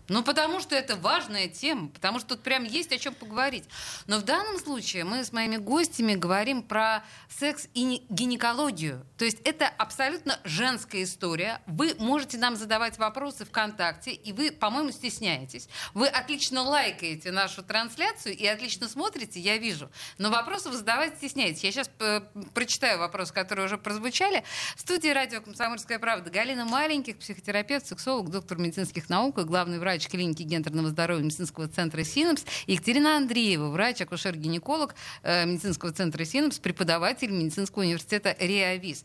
Ну, 0.08 0.22
потому 0.22 0.60
что 0.60 0.74
это 0.76 0.96
важная 0.96 1.48
тема, 1.48 1.88
потому 1.88 2.20
что 2.20 2.30
тут 2.30 2.42
прям 2.42 2.64
есть 2.64 2.92
о 2.92 2.98
чем 2.98 3.14
поговорить. 3.14 3.64
Но 4.06 4.18
в 4.18 4.22
данном 4.22 4.58
случае 4.58 5.04
мы 5.04 5.24
с 5.24 5.32
моими 5.32 5.56
гостями 5.56 6.14
говорим 6.14 6.62
про 6.62 7.04
секс 7.28 7.68
и 7.74 8.02
гинекологию. 8.08 9.04
То 9.18 9.24
есть 9.24 9.38
это 9.44 9.66
абсолютно 9.66 10.38
женская 10.44 11.02
история. 11.02 11.60
Вы 11.66 11.94
можете 11.98 12.38
нам 12.38 12.56
задавать 12.56 12.98
вопросы 12.98 13.44
ВКонтакте, 13.44 14.12
и 14.12 14.32
вы, 14.32 14.52
по-моему, 14.52 14.92
стесняетесь. 14.92 15.68
Вы 15.94 16.06
отлично 16.06 16.62
лайкаете 16.62 17.32
нашу 17.32 17.62
трансляцию 17.62 18.36
и 18.36 18.46
отлично 18.46 18.88
смотрите, 18.88 19.40
я 19.40 19.58
вижу. 19.58 19.90
Но 20.18 20.30
вопросы 20.30 20.68
вы 20.68 20.76
задавать 20.76 21.16
стесняетесь. 21.16 21.64
Я 21.64 21.72
сейчас 21.72 21.90
э, 21.98 22.20
прочитаю 22.54 22.98
вопросы, 22.98 23.34
которые 23.34 23.66
уже 23.66 23.78
прозвучали. 23.78 24.44
В 24.76 24.80
студии 24.80 25.08
радио 25.08 25.40
«Комсомольская 25.40 25.98
правда» 25.98 26.30
Галина 26.30 26.64
Маленьких, 26.64 27.18
психотерапевт, 27.18 27.86
сексолог, 27.86 28.30
доктор 28.30 28.58
медицинских 28.58 29.08
наук 29.08 29.38
и 29.38 29.42
главный 29.42 29.78
врач 29.78 29.95
врач 29.96 30.08
клиники 30.08 30.42
гендерного 30.42 30.88
здоровья 30.88 31.22
медицинского 31.22 31.68
центра 31.68 32.04
«Синапс», 32.04 32.44
Екатерина 32.66 33.16
Андреева, 33.16 33.70
врач, 33.70 34.02
акушер-гинеколог 34.02 34.94
э, 35.22 35.46
медицинского 35.46 35.90
центра 35.90 36.22
«Синапс», 36.24 36.58
преподаватель 36.58 37.30
медицинского 37.30 37.82
университета 37.82 38.36
«Реавис» 38.38 39.04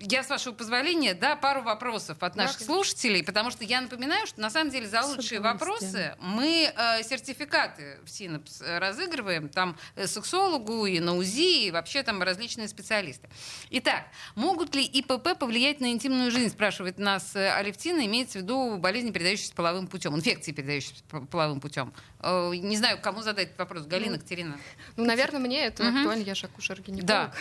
я, 0.00 0.24
с 0.24 0.30
вашего 0.30 0.54
позволения, 0.54 1.12
да, 1.12 1.36
пару 1.36 1.62
вопросов 1.62 2.22
от 2.22 2.34
наших 2.34 2.60
да, 2.60 2.64
слушателей, 2.64 3.22
потому 3.22 3.50
что 3.50 3.64
я 3.64 3.82
напоминаю, 3.82 4.26
что 4.26 4.40
на 4.40 4.48
самом 4.48 4.70
деле 4.70 4.88
за 4.88 5.02
лучшие 5.02 5.40
вопросы 5.40 6.16
мы 6.20 6.72
э, 6.74 7.02
сертификаты 7.02 7.98
в 8.04 8.08
Синапс 8.08 8.62
разыгрываем, 8.62 9.50
там 9.50 9.76
э, 9.96 10.06
сексологу 10.06 10.86
и 10.86 11.00
на 11.00 11.16
УЗИ, 11.16 11.66
и 11.66 11.70
вообще 11.70 12.02
там 12.02 12.22
различные 12.22 12.68
специалисты. 12.68 13.28
Итак, 13.70 14.06
могут 14.34 14.74
ли 14.74 14.84
ИПП 14.84 15.38
повлиять 15.38 15.80
на 15.80 15.92
интимную 15.92 16.30
жизнь, 16.30 16.50
спрашивает 16.50 16.98
нас 16.98 17.36
э, 17.36 17.52
Алевтина, 17.52 18.06
имеется 18.06 18.38
в 18.38 18.42
виду 18.42 18.78
болезни, 18.78 19.10
передающиеся 19.10 19.54
половым 19.54 19.86
путем, 19.86 20.16
инфекции, 20.16 20.52
передающиеся 20.52 21.04
половым 21.30 21.60
путем. 21.60 21.92
Э, 22.20 22.50
не 22.54 22.76
знаю, 22.78 22.98
кому 23.02 23.20
задать 23.20 23.48
этот 23.48 23.58
вопрос, 23.58 23.84
Галина, 23.84 24.12
ну, 24.12 24.18
Катерина. 24.18 24.58
Ну, 24.96 25.04
наверное, 25.04 25.40
мне 25.40 25.66
это 25.66 25.86
угу. 25.86 25.98
актуально, 25.98 26.22
я 26.22 26.34
же 26.34 26.46
акушер-гинеколог. 26.46 27.04
Да. 27.04 27.32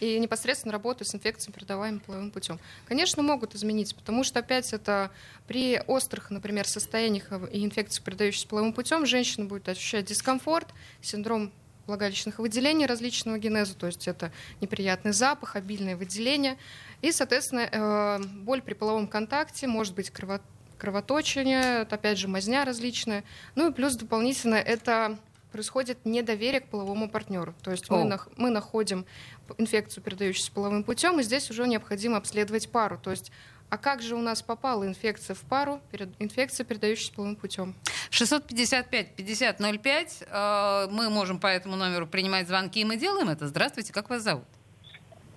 И 0.00 0.18
непосредственно 0.18 0.72
работаю 0.72 1.06
с 1.06 1.14
инфекциями, 1.14 1.54
передаваемыми 1.54 1.81
передаваемым 1.82 2.00
половым 2.00 2.30
путем. 2.30 2.58
Конечно, 2.86 3.22
могут 3.22 3.54
измениться, 3.54 3.94
потому 3.94 4.24
что 4.24 4.38
опять 4.38 4.72
это 4.72 5.10
при 5.46 5.80
острых, 5.86 6.30
например, 6.30 6.66
состояниях 6.66 7.30
и 7.50 7.64
инфекциях, 7.64 8.04
передающихся 8.04 8.46
половым 8.48 8.72
путем, 8.72 9.06
женщина 9.06 9.46
будет 9.46 9.68
ощущать 9.68 10.06
дискомфорт, 10.06 10.68
синдром 11.00 11.52
влагалищных 11.86 12.38
выделений 12.38 12.86
различного 12.86 13.38
генеза, 13.38 13.74
то 13.74 13.86
есть 13.86 14.06
это 14.06 14.30
неприятный 14.60 15.12
запах, 15.12 15.56
обильное 15.56 15.96
выделение, 15.96 16.56
и, 17.00 17.10
соответственно, 17.10 17.68
э, 17.70 18.24
боль 18.42 18.62
при 18.62 18.74
половом 18.74 19.08
контакте, 19.08 19.66
может 19.66 19.94
быть 19.94 20.10
крово 20.10 20.40
кровоточение, 20.78 21.82
опять 21.82 22.18
же, 22.18 22.26
мазня 22.26 22.64
различная. 22.64 23.22
Ну 23.54 23.70
и 23.70 23.72
плюс 23.72 23.94
дополнительно 23.94 24.56
это 24.56 25.16
происходит 25.52 26.04
недоверие 26.04 26.60
к 26.60 26.68
половому 26.68 27.08
партнеру. 27.08 27.54
То 27.62 27.70
есть 27.70 27.88
мы, 27.90 27.98
нах- 28.08 28.28
мы 28.36 28.50
находим 28.50 29.06
инфекцию, 29.58 30.02
передающуюся 30.02 30.50
половым 30.50 30.82
путем, 30.82 31.20
и 31.20 31.22
здесь 31.22 31.50
уже 31.50 31.68
необходимо 31.68 32.16
обследовать 32.16 32.70
пару. 32.70 32.98
То 32.98 33.10
есть 33.10 33.30
а 33.70 33.78
как 33.78 34.02
же 34.02 34.16
у 34.16 34.20
нас 34.20 34.42
попала 34.42 34.86
инфекция 34.86 35.34
в 35.34 35.40
пару, 35.40 35.80
инфекция, 36.18 36.64
передающаяся 36.64 37.14
половым 37.14 37.36
путем? 37.36 37.74
655-5005. 38.10 40.26
Э, 40.28 40.88
мы 40.90 41.08
можем 41.08 41.40
по 41.40 41.46
этому 41.46 41.76
номеру 41.76 42.06
принимать 42.06 42.48
звонки, 42.48 42.80
и 42.80 42.84
мы 42.84 42.98
делаем 42.98 43.30
это. 43.30 43.48
Здравствуйте, 43.48 43.94
как 43.94 44.10
вас 44.10 44.22
зовут? 44.22 44.44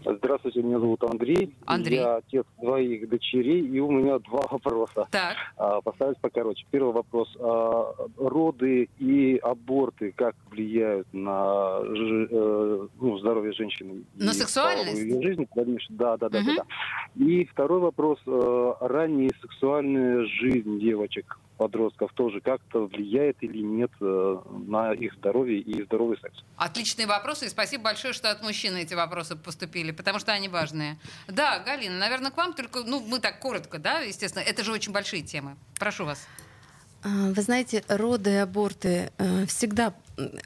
Здравствуйте, 0.05 0.61
меня 0.61 0.79
зовут 0.79 1.03
Андрей. 1.03 1.55
Андрей. 1.65 1.97
Я 1.97 2.17
отец 2.17 2.45
двоих 2.61 3.09
дочерей, 3.09 3.65
и 3.65 3.79
у 3.79 3.89
меня 3.89 4.19
два 4.19 4.41
вопроса. 4.49 5.07
Так. 5.09 5.35
А, 5.57 5.81
поставить 5.81 6.19
покороче. 6.19 6.65
Первый 6.69 6.93
вопрос. 6.93 7.35
А, 7.39 7.93
роды 8.17 8.87
и 8.99 9.37
аборты 9.37 10.13
как 10.15 10.35
влияют 10.51 11.07
на 11.11 11.79
э, 11.81 12.87
ну, 12.99 13.17
здоровье 13.17 13.53
женщины? 13.53 14.03
На 14.15 14.33
сексуальность? 14.33 14.99
Ее 14.99 15.21
жизнь, 15.21 15.47
конечно. 15.53 15.95
Да, 15.95 16.17
да, 16.17 16.29
да, 16.29 16.39
угу. 16.39 16.47
да, 16.55 16.63
да. 16.63 17.25
И 17.25 17.45
второй 17.45 17.79
вопрос. 17.79 18.19
А, 18.27 18.77
ранняя 18.81 19.31
сексуальная 19.41 20.25
жизнь 20.25 20.79
девочек 20.79 21.39
подростков 21.57 22.11
тоже 22.13 22.41
как-то 22.41 22.85
влияет 22.85 23.37
или 23.41 23.59
нет 23.59 23.91
э, 24.01 24.37
на 24.67 24.93
их 24.93 25.13
здоровье 25.15 25.59
и 25.59 25.83
здоровый 25.83 26.17
секс? 26.19 26.35
Отличные 26.57 27.07
вопросы, 27.07 27.45
и 27.45 27.49
спасибо 27.49 27.85
большое, 27.85 28.13
что 28.13 28.31
от 28.31 28.41
мужчин 28.43 28.75
эти 28.75 28.93
вопросы 28.93 29.35
поступили, 29.35 29.91
потому 29.91 30.19
что 30.19 30.31
они 30.31 30.49
важные. 30.49 30.97
Да, 31.27 31.59
Галина, 31.59 31.97
наверное, 31.97 32.31
к 32.31 32.37
вам 32.37 32.53
только, 32.53 32.83
ну, 32.83 32.99
мы 32.99 33.19
так 33.19 33.39
коротко, 33.39 33.79
да, 33.79 33.99
естественно, 33.99 34.43
это 34.43 34.63
же 34.63 34.71
очень 34.71 34.91
большие 34.91 35.21
темы. 35.21 35.55
Прошу 35.79 36.05
вас. 36.05 36.27
А, 37.03 37.07
вы 37.07 37.41
знаете, 37.41 37.83
роды 37.87 38.31
и 38.31 38.35
аборты 38.35 39.11
э, 39.17 39.45
всегда 39.45 39.93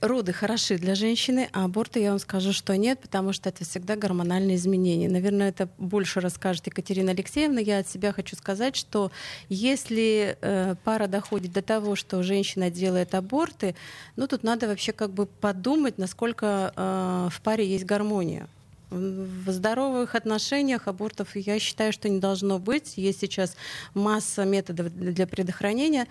роды 0.01 0.33
хороши 0.33 0.77
для 0.77 0.95
женщины, 0.95 1.49
а 1.53 1.65
аборты, 1.65 1.99
я 1.99 2.09
вам 2.11 2.19
скажу, 2.19 2.53
что 2.53 2.75
нет, 2.75 2.99
потому 2.99 3.33
что 3.33 3.49
это 3.49 3.63
всегда 3.63 3.95
гормональные 3.95 4.55
изменения. 4.55 5.09
Наверное, 5.09 5.49
это 5.49 5.69
больше 5.77 6.19
расскажет 6.19 6.67
Екатерина 6.67 7.11
Алексеевна. 7.11 7.59
Я 7.59 7.79
от 7.79 7.87
себя 7.87 8.11
хочу 8.11 8.35
сказать, 8.35 8.75
что 8.75 9.11
если 9.47 10.37
э, 10.41 10.75
пара 10.83 11.07
доходит 11.07 11.53
до 11.53 11.61
того, 11.61 11.95
что 11.95 12.23
женщина 12.23 12.69
делает 12.69 13.13
аборты, 13.13 13.75
ну 14.15 14.27
тут 14.27 14.43
надо 14.43 14.67
вообще 14.67 14.91
как 14.91 15.11
бы 15.11 15.25
подумать, 15.25 15.97
насколько 15.97 16.73
э, 16.75 17.29
в 17.31 17.41
паре 17.41 17.67
есть 17.67 17.85
гармония. 17.85 18.47
В 18.89 19.51
здоровых 19.51 20.15
отношениях 20.15 20.87
абортов, 20.87 21.35
я 21.35 21.59
считаю, 21.59 21.93
что 21.93 22.09
не 22.09 22.19
должно 22.19 22.57
быть. 22.57 22.97
Есть 22.97 23.19
сейчас 23.19 23.55
масса 23.93 24.45
методов 24.45 24.91
для 24.95 25.27
предохранения. 25.27 26.07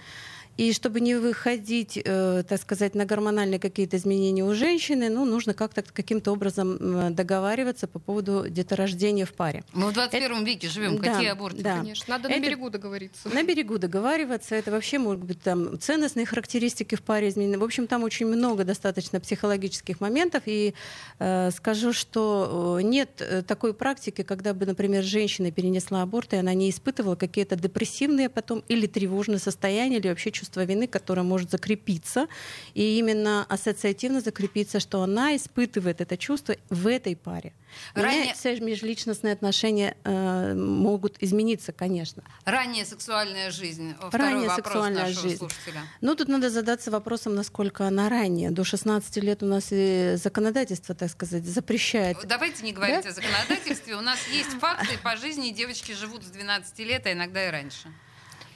И 0.59 0.73
чтобы 0.73 1.00
не 1.00 1.15
выходить, 1.15 2.00
э, 2.05 2.43
так 2.49 2.61
сказать, 2.61 2.97
на 2.97 3.05
гормональные 3.05 3.61
какие-то 3.61 3.97
изменения 3.97 4.45
у 4.45 4.53
женщины, 4.55 5.09
ну, 5.09 5.25
нужно 5.25 5.55
как-то 5.55 5.83
каким-то 5.83 6.33
образом 6.33 7.15
договариваться 7.15 7.87
по 7.87 8.00
поводу 8.00 8.47
деторождения 8.50 9.25
в 9.25 9.33
паре. 9.35 9.62
Мы 9.73 9.91
в 9.91 9.93
21 9.93 10.33
это... 10.33 10.45
веке 10.45 10.69
живем. 10.69 10.99
Да, 10.99 11.12
Какие 11.12 11.29
аборты? 11.29 11.62
Да. 11.62 11.77
Конечно, 11.77 12.07
надо 12.09 12.29
это... 12.29 12.41
на 12.41 12.45
берегу 12.45 12.71
договориться. 12.71 13.29
На 13.29 13.45
берегу 13.45 13.79
договариваться. 13.79 14.57
Это 14.57 14.73
вообще, 14.73 14.99
может 14.99 15.23
быть, 15.23 15.41
там 15.41 15.79
ценностные 15.79 16.27
характеристики 16.27 16.97
в 16.97 17.03
паре 17.03 17.29
изменены. 17.29 17.59
В 17.59 17.65
общем, 17.65 17.87
там 17.87 18.03
очень 18.03 18.27
много 18.27 18.65
достаточно 18.65 19.21
психологических 19.21 20.00
моментов. 20.00 20.43
И 20.47 20.75
э, 21.21 21.53
скажу, 21.53 21.93
что 21.93 22.79
э, 22.81 22.83
нет 22.83 23.11
э, 23.21 23.43
такой 23.43 23.75
практики, 23.75 24.23
когда 24.23 24.55
бы, 24.55 24.67
например, 24.67 25.05
женщина 25.05 25.53
перенесла 25.53 26.03
аборт, 26.03 26.33
и 26.33 26.37
она 26.37 26.53
не 26.55 26.69
испытывала 26.69 27.15
какие-то 27.15 27.55
депрессивные 27.55 28.29
потом 28.29 28.65
или 28.67 28.88
тревожные 28.88 29.38
состояния, 29.38 29.99
или 29.99 30.09
вообще 30.09 30.33
чувства 30.33 30.48
чувство 30.49 30.64
вины, 30.64 30.87
которое 30.87 31.23
может 31.23 31.50
закрепиться, 31.50 32.26
и 32.75 32.99
именно 32.99 33.45
ассоциативно 33.49 34.21
закрепиться, 34.21 34.81
что 34.81 35.02
она 35.02 35.37
испытывает 35.37 36.00
это 36.00 36.17
чувство 36.17 36.57
в 36.71 36.87
этой 36.87 37.17
паре. 37.17 37.52
Ранее... 37.95 38.33
Все 38.35 38.59
межличностные 38.61 39.35
отношения 39.35 39.95
э, 40.05 40.55
могут 40.55 41.17
измениться, 41.21 41.73
конечно. 41.73 42.23
Ранняя 42.47 42.87
сексуальная 42.87 43.50
жизнь. 43.50 43.95
Второй 44.00 44.33
Ранняя 44.33 44.50
сексуальная 44.57 45.12
жизнь. 45.12 45.37
Слушателя. 45.37 45.83
Ну, 46.00 46.14
тут 46.14 46.28
надо 46.28 46.49
задаться 46.49 46.90
вопросом, 46.90 47.35
насколько 47.35 47.87
она 47.87 48.09
ранняя. 48.09 48.50
До 48.50 48.64
16 48.64 49.17
лет 49.19 49.43
у 49.43 49.47
нас 49.47 49.69
и 49.71 50.14
законодательство, 50.17 50.95
так 50.95 51.11
сказать, 51.11 51.45
запрещает. 51.45 52.17
Давайте 52.26 52.64
не 52.64 52.73
говорить 52.73 53.05
да? 53.05 53.11
о 53.11 53.12
законодательстве. 53.12 53.97
У 53.97 54.00
нас 54.00 54.19
есть 54.33 54.59
факты 54.61 54.97
по 55.02 55.17
жизни. 55.17 55.50
Девочки 55.50 55.93
живут 55.93 56.25
с 56.25 56.28
12 56.28 56.78
лет, 56.81 57.07
а 57.07 57.12
иногда 57.12 57.47
и 57.47 57.50
раньше. 57.50 57.93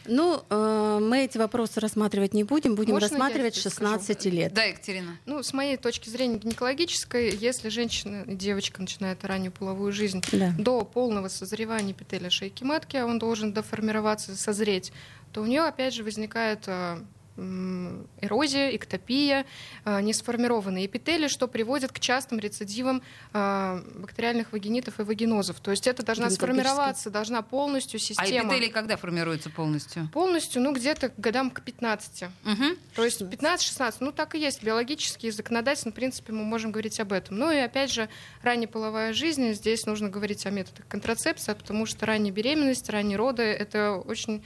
Ну, 0.06 0.42
э, 0.48 0.98
мы 1.00 1.24
эти 1.24 1.38
вопросы 1.38 1.80
рассматривать 1.80 2.34
не 2.34 2.44
будем, 2.44 2.74
будем 2.74 2.94
Можно 2.94 3.08
рассматривать 3.08 3.54
16 3.54 4.20
скажу? 4.20 4.36
лет. 4.36 4.52
Да, 4.52 4.64
Екатерина. 4.64 5.18
Ну, 5.26 5.42
с 5.42 5.52
моей 5.52 5.76
точки 5.76 6.08
зрения 6.08 6.38
гинекологической, 6.38 7.34
если 7.34 7.68
женщина, 7.68 8.24
девочка 8.26 8.80
начинает 8.80 9.24
раннюю 9.24 9.52
половую 9.52 9.92
жизнь 9.92 10.22
да. 10.32 10.52
до 10.58 10.84
полного 10.84 11.28
созревания 11.28 11.92
эпителия 11.92 12.30
шейки 12.30 12.64
матки, 12.64 12.96
а 12.96 13.06
он 13.06 13.18
должен 13.18 13.52
доформироваться, 13.52 14.36
созреть, 14.36 14.92
то 15.32 15.42
у 15.42 15.46
нее 15.46 15.62
опять 15.62 15.94
же 15.94 16.04
возникает 16.04 16.64
э, 16.66 16.98
эрозия, 17.36 18.76
эктопия, 18.76 19.46
а, 19.84 20.00
несформированные 20.02 20.86
эпители, 20.86 21.28
что 21.28 21.48
приводит 21.48 21.92
к 21.92 21.98
частым 21.98 22.38
рецидивам 22.38 23.02
а, 23.32 23.82
бактериальных 23.94 24.52
вагинитов 24.52 25.00
и 25.00 25.02
вагинозов. 25.02 25.60
То 25.60 25.70
есть 25.70 25.86
это 25.86 26.04
должна 26.04 26.28
сформироваться, 26.30 27.10
должна 27.10 27.42
полностью 27.42 27.98
а 27.98 28.00
система. 28.00 28.52
А 28.52 28.56
эпители 28.56 28.70
когда 28.70 28.96
формируются 28.96 29.50
полностью? 29.50 30.08
Полностью, 30.12 30.62
ну 30.62 30.72
где-то 30.72 31.08
к 31.08 31.18
годам 31.18 31.50
к 31.50 31.62
15. 31.62 32.22
Угу. 32.22 32.64
То 32.94 33.04
есть 33.04 33.22
15-16, 33.22 33.96
ну 34.00 34.12
так 34.12 34.34
и 34.34 34.38
есть. 34.38 34.62
Биологически 34.62 35.26
и 35.26 35.30
законодательно, 35.30 35.92
в 35.92 35.94
принципе, 35.94 36.32
мы 36.32 36.44
можем 36.44 36.70
говорить 36.70 37.00
об 37.00 37.12
этом. 37.12 37.38
Ну 37.38 37.50
и 37.50 37.56
опять 37.56 37.90
же, 37.90 38.08
ранняя 38.42 38.68
половая 38.68 39.12
жизнь, 39.12 39.52
здесь 39.54 39.86
нужно 39.86 40.08
говорить 40.10 40.44
о 40.46 40.50
методах 40.50 40.86
контрацепции, 40.88 41.54
потому 41.54 41.86
что 41.86 42.04
ранняя 42.04 42.32
беременность, 42.32 42.88
ранние 42.90 43.16
роды— 43.16 43.42
это 43.42 43.92
очень 43.92 44.42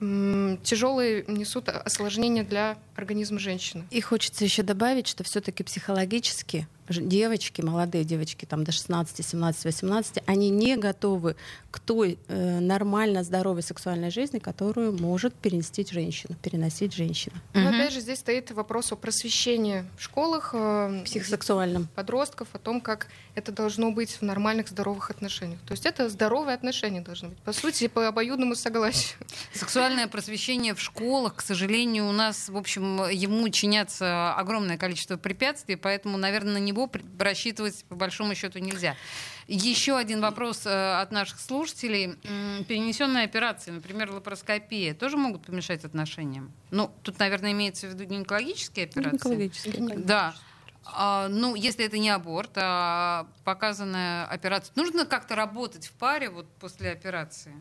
тяжелые 0.00 1.24
несут 1.28 1.68
осложнения 1.68 2.44
для 2.44 2.76
организма 2.94 3.38
женщины. 3.38 3.84
И 3.90 4.00
хочется 4.00 4.44
еще 4.44 4.62
добавить, 4.62 5.06
что 5.06 5.24
все-таки 5.24 5.62
психологически 5.62 6.66
девочки, 6.88 7.62
молодые 7.62 8.04
девочки, 8.04 8.44
там 8.44 8.64
до 8.64 8.72
16, 8.72 9.26
17, 9.26 9.64
18, 9.64 10.18
они 10.26 10.50
не 10.50 10.76
готовы 10.76 11.36
к 11.70 11.80
той 11.80 12.18
э, 12.28 12.60
нормально 12.60 13.24
здоровой 13.24 13.62
сексуальной 13.62 14.10
жизни, 14.10 14.38
которую 14.38 14.92
может 14.92 15.34
перенести 15.34 15.86
женщина, 15.90 16.36
переносить 16.42 16.94
женщина. 16.94 17.34
Но 17.54 17.68
опять 17.68 17.92
же 17.92 18.00
здесь 18.00 18.18
стоит 18.18 18.50
вопрос 18.50 18.92
о 18.92 18.96
просвещении 18.96 19.84
в 19.96 20.02
школах 20.02 20.50
э, 20.52 21.02
психосексуальном 21.04 21.88
подростков, 21.94 22.48
о 22.52 22.58
том, 22.58 22.80
как 22.80 23.08
это 23.34 23.50
должно 23.50 23.90
быть 23.90 24.10
в 24.10 24.22
нормальных 24.22 24.68
здоровых 24.68 25.10
отношениях. 25.10 25.58
То 25.66 25.72
есть 25.72 25.86
это 25.86 26.08
здоровые 26.08 26.54
отношения 26.54 27.00
должны 27.00 27.30
быть, 27.30 27.38
по 27.38 27.52
сути, 27.52 27.88
по 27.88 28.06
обоюдному 28.06 28.54
согласию. 28.54 29.18
Сексуальное 29.52 30.06
просвещение 30.06 30.74
в 30.74 30.80
школах, 30.80 31.36
к 31.36 31.40
сожалению, 31.40 32.08
у 32.08 32.12
нас, 32.12 32.48
в 32.48 32.56
общем, 32.56 32.83
ему 33.10 33.48
чинятся 33.48 34.34
огромное 34.34 34.78
количество 34.78 35.16
препятствий, 35.16 35.76
поэтому, 35.76 36.16
наверное, 36.16 36.54
на 36.54 36.58
него 36.58 36.90
рассчитывать 37.18 37.84
по 37.88 37.94
большому 37.94 38.34
счету 38.34 38.58
нельзя. 38.58 38.96
Еще 39.46 39.96
один 39.96 40.20
вопрос 40.20 40.64
э, 40.64 41.00
от 41.00 41.12
наших 41.12 41.38
слушателей. 41.38 42.14
Перенесенные 42.66 43.24
операции, 43.24 43.72
например, 43.72 44.10
лапароскопия, 44.10 44.94
тоже 44.94 45.16
могут 45.16 45.46
помешать 45.46 45.84
отношениям? 45.84 46.52
Ну, 46.70 46.90
тут, 47.02 47.18
наверное, 47.18 47.52
имеется 47.52 47.86
в 47.86 47.90
виду 47.90 48.04
гинекологические 48.04 48.86
операции. 48.86 49.16
Гинекологические, 49.16 49.98
Да. 49.98 50.34
А, 50.86 51.28
ну, 51.28 51.54
если 51.54 51.84
это 51.84 51.98
не 51.98 52.10
аборт, 52.10 52.52
а 52.56 53.26
показанная 53.44 54.26
операция, 54.26 54.72
нужно 54.76 55.06
как-то 55.06 55.34
работать 55.34 55.86
в 55.86 55.92
паре 55.92 56.28
вот 56.28 56.46
после 56.60 56.90
операции? 56.90 57.52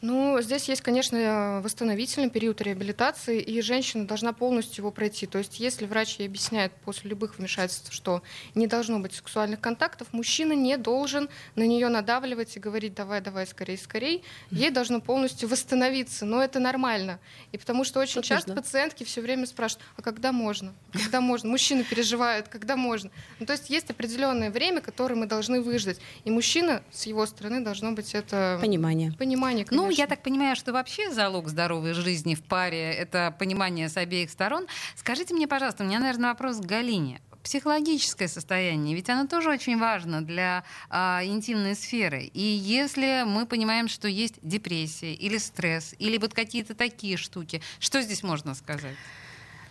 Ну, 0.00 0.40
здесь 0.40 0.68
есть, 0.68 0.80
конечно, 0.82 1.60
восстановительный 1.62 2.30
период 2.30 2.60
реабилитации, 2.60 3.40
и 3.40 3.60
женщина 3.60 4.06
должна 4.06 4.32
полностью 4.32 4.82
его 4.82 4.90
пройти. 4.92 5.26
То 5.26 5.38
есть, 5.38 5.58
если 5.58 5.86
врач 5.86 6.16
ей 6.18 6.28
объясняет 6.28 6.72
после 6.84 7.10
любых 7.10 7.38
вмешательств, 7.38 7.92
что 7.92 8.22
не 8.54 8.66
должно 8.66 9.00
быть 9.00 9.14
сексуальных 9.14 9.60
контактов, 9.60 10.08
мужчина 10.12 10.52
не 10.52 10.76
должен 10.76 11.28
на 11.56 11.66
нее 11.66 11.88
надавливать 11.88 12.56
и 12.56 12.60
говорить 12.60 12.94
«давай, 12.94 13.20
давай, 13.20 13.46
скорей, 13.46 13.76
скорей». 13.76 14.22
Ей 14.50 14.70
должно 14.70 15.00
полностью 15.00 15.48
восстановиться, 15.48 16.24
но 16.24 16.42
это 16.42 16.60
нормально. 16.60 17.18
И 17.52 17.58
потому 17.58 17.84
что 17.84 18.00
очень 18.00 18.22
Конечно. 18.22 18.36
часто 18.36 18.54
пациентки 18.54 19.04
все 19.04 19.20
время 19.20 19.46
спрашивают, 19.46 19.84
а 19.96 20.02
когда 20.02 20.32
можно? 20.32 20.72
Когда 20.92 21.20
можно? 21.20 21.50
Мужчины 21.50 21.82
переживают, 21.82 22.48
когда 22.48 22.76
можно? 22.76 23.10
Ну, 23.40 23.46
то 23.46 23.52
есть 23.52 23.68
есть 23.70 23.90
определенное 23.90 24.50
время, 24.50 24.80
которое 24.80 25.16
мы 25.16 25.26
должны 25.26 25.60
выждать. 25.60 25.98
И 26.24 26.30
мужчина 26.30 26.82
с 26.92 27.06
его 27.06 27.26
стороны 27.26 27.60
должно 27.60 27.92
быть 27.92 28.14
это... 28.14 28.58
Понимание. 28.60 29.12
Понимание, 29.18 29.64
конечно. 29.64 29.86
Ну, 29.86 29.87
ну, 29.88 29.96
я 29.96 30.06
так 30.06 30.22
понимаю, 30.22 30.56
что 30.56 30.72
вообще 30.72 31.10
залог 31.10 31.48
здоровой 31.48 31.92
жизни 31.94 32.34
в 32.34 32.42
паре— 32.42 32.92
это 32.94 33.34
понимание 33.38 33.88
с 33.88 33.96
обеих 33.96 34.30
сторон. 34.30 34.66
Скажите 34.96 35.34
мне, 35.34 35.48
пожалуйста, 35.48 35.84
у 35.84 35.86
меня, 35.86 35.98
наверное, 35.98 36.30
вопрос 36.30 36.58
к 36.58 36.64
Галине 36.64 37.20
психологическое 37.42 38.28
состояние, 38.28 38.94
ведь 38.94 39.08
оно 39.08 39.26
тоже 39.26 39.48
очень 39.48 39.78
важно 39.78 40.20
для 40.22 40.64
а, 40.90 41.22
интимной 41.24 41.74
сферы. 41.74 42.24
И 42.34 42.42
если 42.42 43.24
мы 43.26 43.46
понимаем, 43.46 43.88
что 43.88 44.06
есть 44.06 44.34
депрессия 44.42 45.14
или 45.14 45.38
стресс, 45.38 45.94
или 45.98 46.18
вот 46.18 46.34
какие-то 46.34 46.74
такие 46.74 47.16
штуки, 47.16 47.62
что 47.78 48.02
здесь 48.02 48.22
можно 48.22 48.54
сказать? 48.54 48.96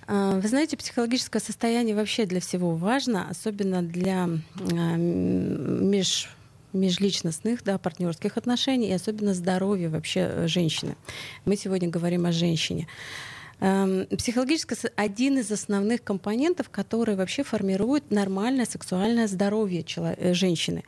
А, 0.07 0.39
вы 0.39 0.47
знаете, 0.47 0.77
психологическое 0.77 1.39
состояние 1.39 1.95
вообще 1.95 2.25
для 2.25 2.39
всего 2.39 2.75
важно, 2.75 3.27
особенно 3.29 3.83
для 3.83 4.23
а, 4.23 4.95
меж 4.95 6.29
межличностных, 6.73 7.63
да, 7.63 7.77
партнерских 7.77 8.37
отношений 8.37 8.89
и 8.89 8.93
особенно 8.93 9.33
здоровья 9.33 9.89
вообще 9.89 10.21
э, 10.21 10.47
женщины. 10.47 10.95
Мы 11.45 11.55
сегодня 11.55 11.89
говорим 11.89 12.25
о 12.25 12.31
женщине. 12.31 12.87
Эм, 13.59 14.05
психологическое 14.17 14.77
один 14.95 15.39
из 15.39 15.51
основных 15.51 16.03
компонентов, 16.03 16.69
который 16.69 17.15
вообще 17.15 17.43
формирует 17.43 18.11
нормальное 18.11 18.65
сексуальное 18.65 19.27
здоровье 19.27 19.83
человека, 19.83 20.33
женщины. 20.35 20.83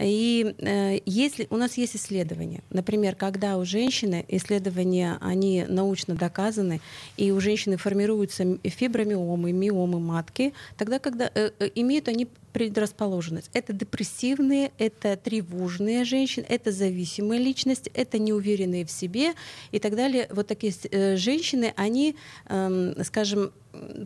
И 0.00 0.54
э, 0.58 1.00
если 1.06 1.46
у 1.50 1.56
нас 1.56 1.76
есть 1.76 1.96
исследования, 1.96 2.62
например, 2.70 3.14
когда 3.14 3.56
у 3.56 3.64
женщины 3.64 4.24
исследования, 4.28 5.18
они 5.20 5.64
научно 5.68 6.14
доказаны, 6.14 6.80
и 7.16 7.30
у 7.30 7.40
женщины 7.40 7.76
формируются 7.76 8.58
фибромиомы, 8.64 9.52
миомы 9.52 9.98
матки, 10.00 10.54
тогда, 10.76 10.98
когда 10.98 11.30
э, 11.34 11.50
э, 11.58 11.70
имеют 11.74 12.08
они 12.08 12.28
предрасположенность. 12.52 13.50
Это 13.52 13.72
депрессивные, 13.72 14.72
это 14.78 15.16
тревожные 15.16 16.04
женщины, 16.04 16.46
это 16.48 16.72
зависимые 16.72 17.40
личности, 17.40 17.90
это 17.94 18.18
неуверенные 18.18 18.84
в 18.84 18.90
себе 18.90 19.32
и 19.70 19.78
так 19.78 19.96
далее. 19.96 20.28
Вот 20.30 20.46
такие 20.46 20.72
э, 20.90 21.16
женщины, 21.16 21.72
они, 21.76 22.16
э, 22.46 23.02
скажем, 23.04 23.52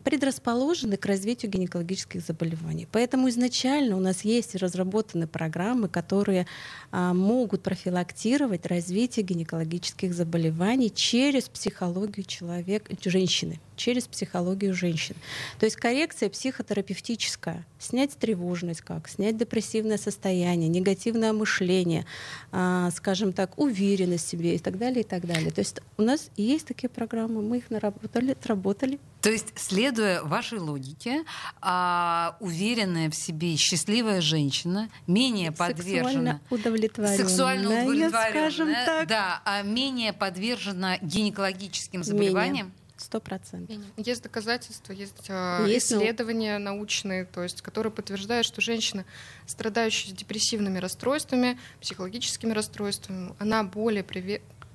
предрасположены 0.05 0.97
к 0.97 1.07
развитию 1.07 1.51
гинекологических 1.51 2.21
заболеваний. 2.21 2.89
Поэтому 2.91 3.29
изначально 3.29 3.97
у 3.97 4.01
нас 4.01 4.23
есть 4.25 4.57
разработаны 4.57 5.27
программы, 5.27 5.89
которые 5.89 6.47
а, 6.91 7.15
могут 7.15 7.63
профилактировать 7.63 8.67
развитие 8.67 9.25
гинекологических 9.25 10.15
заболеваний 10.15 10.91
через 10.93 11.49
психологию 11.49 12.27
человека, 12.27 12.93
женщины 13.05 13.61
через 13.83 14.07
психологию 14.07 14.75
женщин. 14.75 15.17
То 15.59 15.67
есть 15.67 15.77
коррекция 15.77 16.29
психотерапевтическая. 16.29 17.67
Снять 17.81 18.13
тревожность 18.13 18.81
как, 18.83 19.09
снять 19.09 19.37
депрессивное 19.37 19.99
состояние, 19.99 20.69
негативное 20.69 21.33
мышление, 21.33 22.07
а, 22.53 22.91
скажем 22.93 23.33
так, 23.33 23.59
уверенность 23.59 24.27
в 24.27 24.31
себе 24.31 24.55
и 24.55 24.59
так 24.59 24.79
далее, 24.79 25.01
и 25.01 25.07
так 25.07 25.27
далее. 25.27 25.51
То 25.51 25.61
есть 25.61 25.81
у 25.97 26.03
нас 26.03 26.31
есть 26.37 26.67
такие 26.67 26.89
программы, 26.89 27.43
мы 27.43 27.59
их 27.59 27.71
наработали, 27.71 28.33
отработали. 28.33 29.01
То 29.23 29.31
есть, 29.31 29.53
следуя 29.57 30.23
вашей 30.23 30.59
логике, 30.59 31.25
а, 31.61 32.37
уверенная 32.41 33.09
в 33.09 33.15
себе, 33.15 33.57
счастливая 33.57 34.21
женщина, 34.21 34.91
менее 35.07 35.53
подвержена... 35.53 36.41
Сексуально 36.41 36.41
удовлетворенная, 36.51 37.17
сексуально 37.17 37.69
удовлетворенная 37.69 38.31
скажем 38.51 38.75
так. 38.75 39.09
Да, 39.09 39.43
а 39.45 39.63
менее 39.63 40.13
подвержена 40.13 40.99
гинекологическим 40.99 42.03
заболеваниям? 42.03 42.67
Менее. 42.67 42.73
Сто 42.97 43.21
процентов. 43.21 43.77
Есть 43.97 44.23
доказательства, 44.23 44.93
есть, 44.93 45.27
а, 45.29 45.65
есть 45.67 45.91
ну, 45.91 45.99
исследования 45.99 46.59
ну... 46.59 46.67
научные, 46.67 47.25
то 47.25 47.43
есть, 47.43 47.63
которые 47.63 47.93
подтверждают, 47.93 48.47
что 48.47 48.61
женщина, 48.61 49.05
страдающая 49.47 50.13
депрессивными 50.13 50.79
расстройствами, 50.79 51.59
психологическими 51.81 52.53
расстройствами, 52.53 53.35
она 53.39 53.65
более 53.65 54.05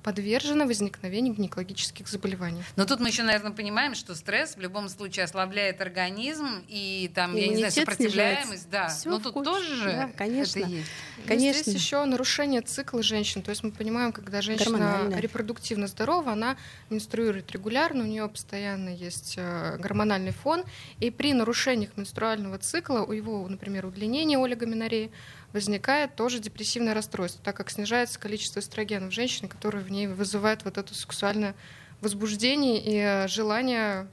подвержена 0.02 0.64
возникновению 0.66 1.34
гинекологических 1.34 2.08
заболеваний. 2.08 2.62
Но 2.76 2.84
тут 2.84 3.00
мы 3.00 3.08
еще, 3.08 3.22
наверное, 3.22 3.52
понимаем, 3.52 3.94
что 3.94 4.14
стресс 4.14 4.56
в 4.56 4.60
любом 4.60 4.88
случае 4.88 5.24
ослабляет 5.24 5.80
организм 5.80 6.64
и 6.68 7.10
там, 7.14 7.36
я 7.36 7.48
не 7.48 7.56
знаю, 7.56 7.72
сопротивляемость, 7.72 8.70
да. 8.70 8.88
Всё 8.88 9.10
Но 9.10 9.18
тут 9.18 9.34
тоже 9.44 9.84
да, 9.84 10.10
конечно. 10.16 10.60
это 10.60 10.68
есть. 10.68 10.90
Конечно. 11.26 11.62
Здесь 11.62 11.74
еще 11.74 12.04
нарушение 12.04 12.60
цикла 12.60 13.02
женщин. 13.02 13.42
То 13.42 13.50
есть 13.50 13.62
мы 13.62 13.70
понимаем, 13.70 14.12
когда 14.12 14.40
женщина 14.40 15.10
репродуктивно 15.16 15.86
здорова, 15.86 16.32
она 16.32 16.56
менструирует 16.90 17.50
регулярно, 17.52 18.04
у 18.04 18.06
нее 18.06 18.28
постоянно 18.28 18.90
есть 18.90 19.34
э, 19.36 19.76
гормональный 19.78 20.32
фон, 20.32 20.64
и 21.00 21.10
при 21.10 21.32
нарушениях 21.32 21.96
менструального 21.96 22.58
цикла, 22.58 23.00
у 23.00 23.12
его, 23.12 23.46
например, 23.48 23.86
удлинения 23.86 24.38
олигоменореи, 24.38 25.10
возникает 25.52 26.14
тоже 26.14 26.38
депрессивное 26.38 26.94
расстройство, 26.94 27.42
так 27.42 27.56
как 27.56 27.70
снижается 27.70 28.18
количество 28.18 28.60
эстрогена 28.60 29.08
в 29.08 29.12
женщине, 29.12 29.48
которое 29.48 29.82
в 29.82 29.90
ней 29.90 30.06
вызывает 30.06 30.64
вот 30.64 30.78
это 30.78 30.94
сексуальное 30.94 31.54
возбуждение 32.00 32.80
и 32.80 32.96
э, 32.98 33.28
желание 33.28 34.08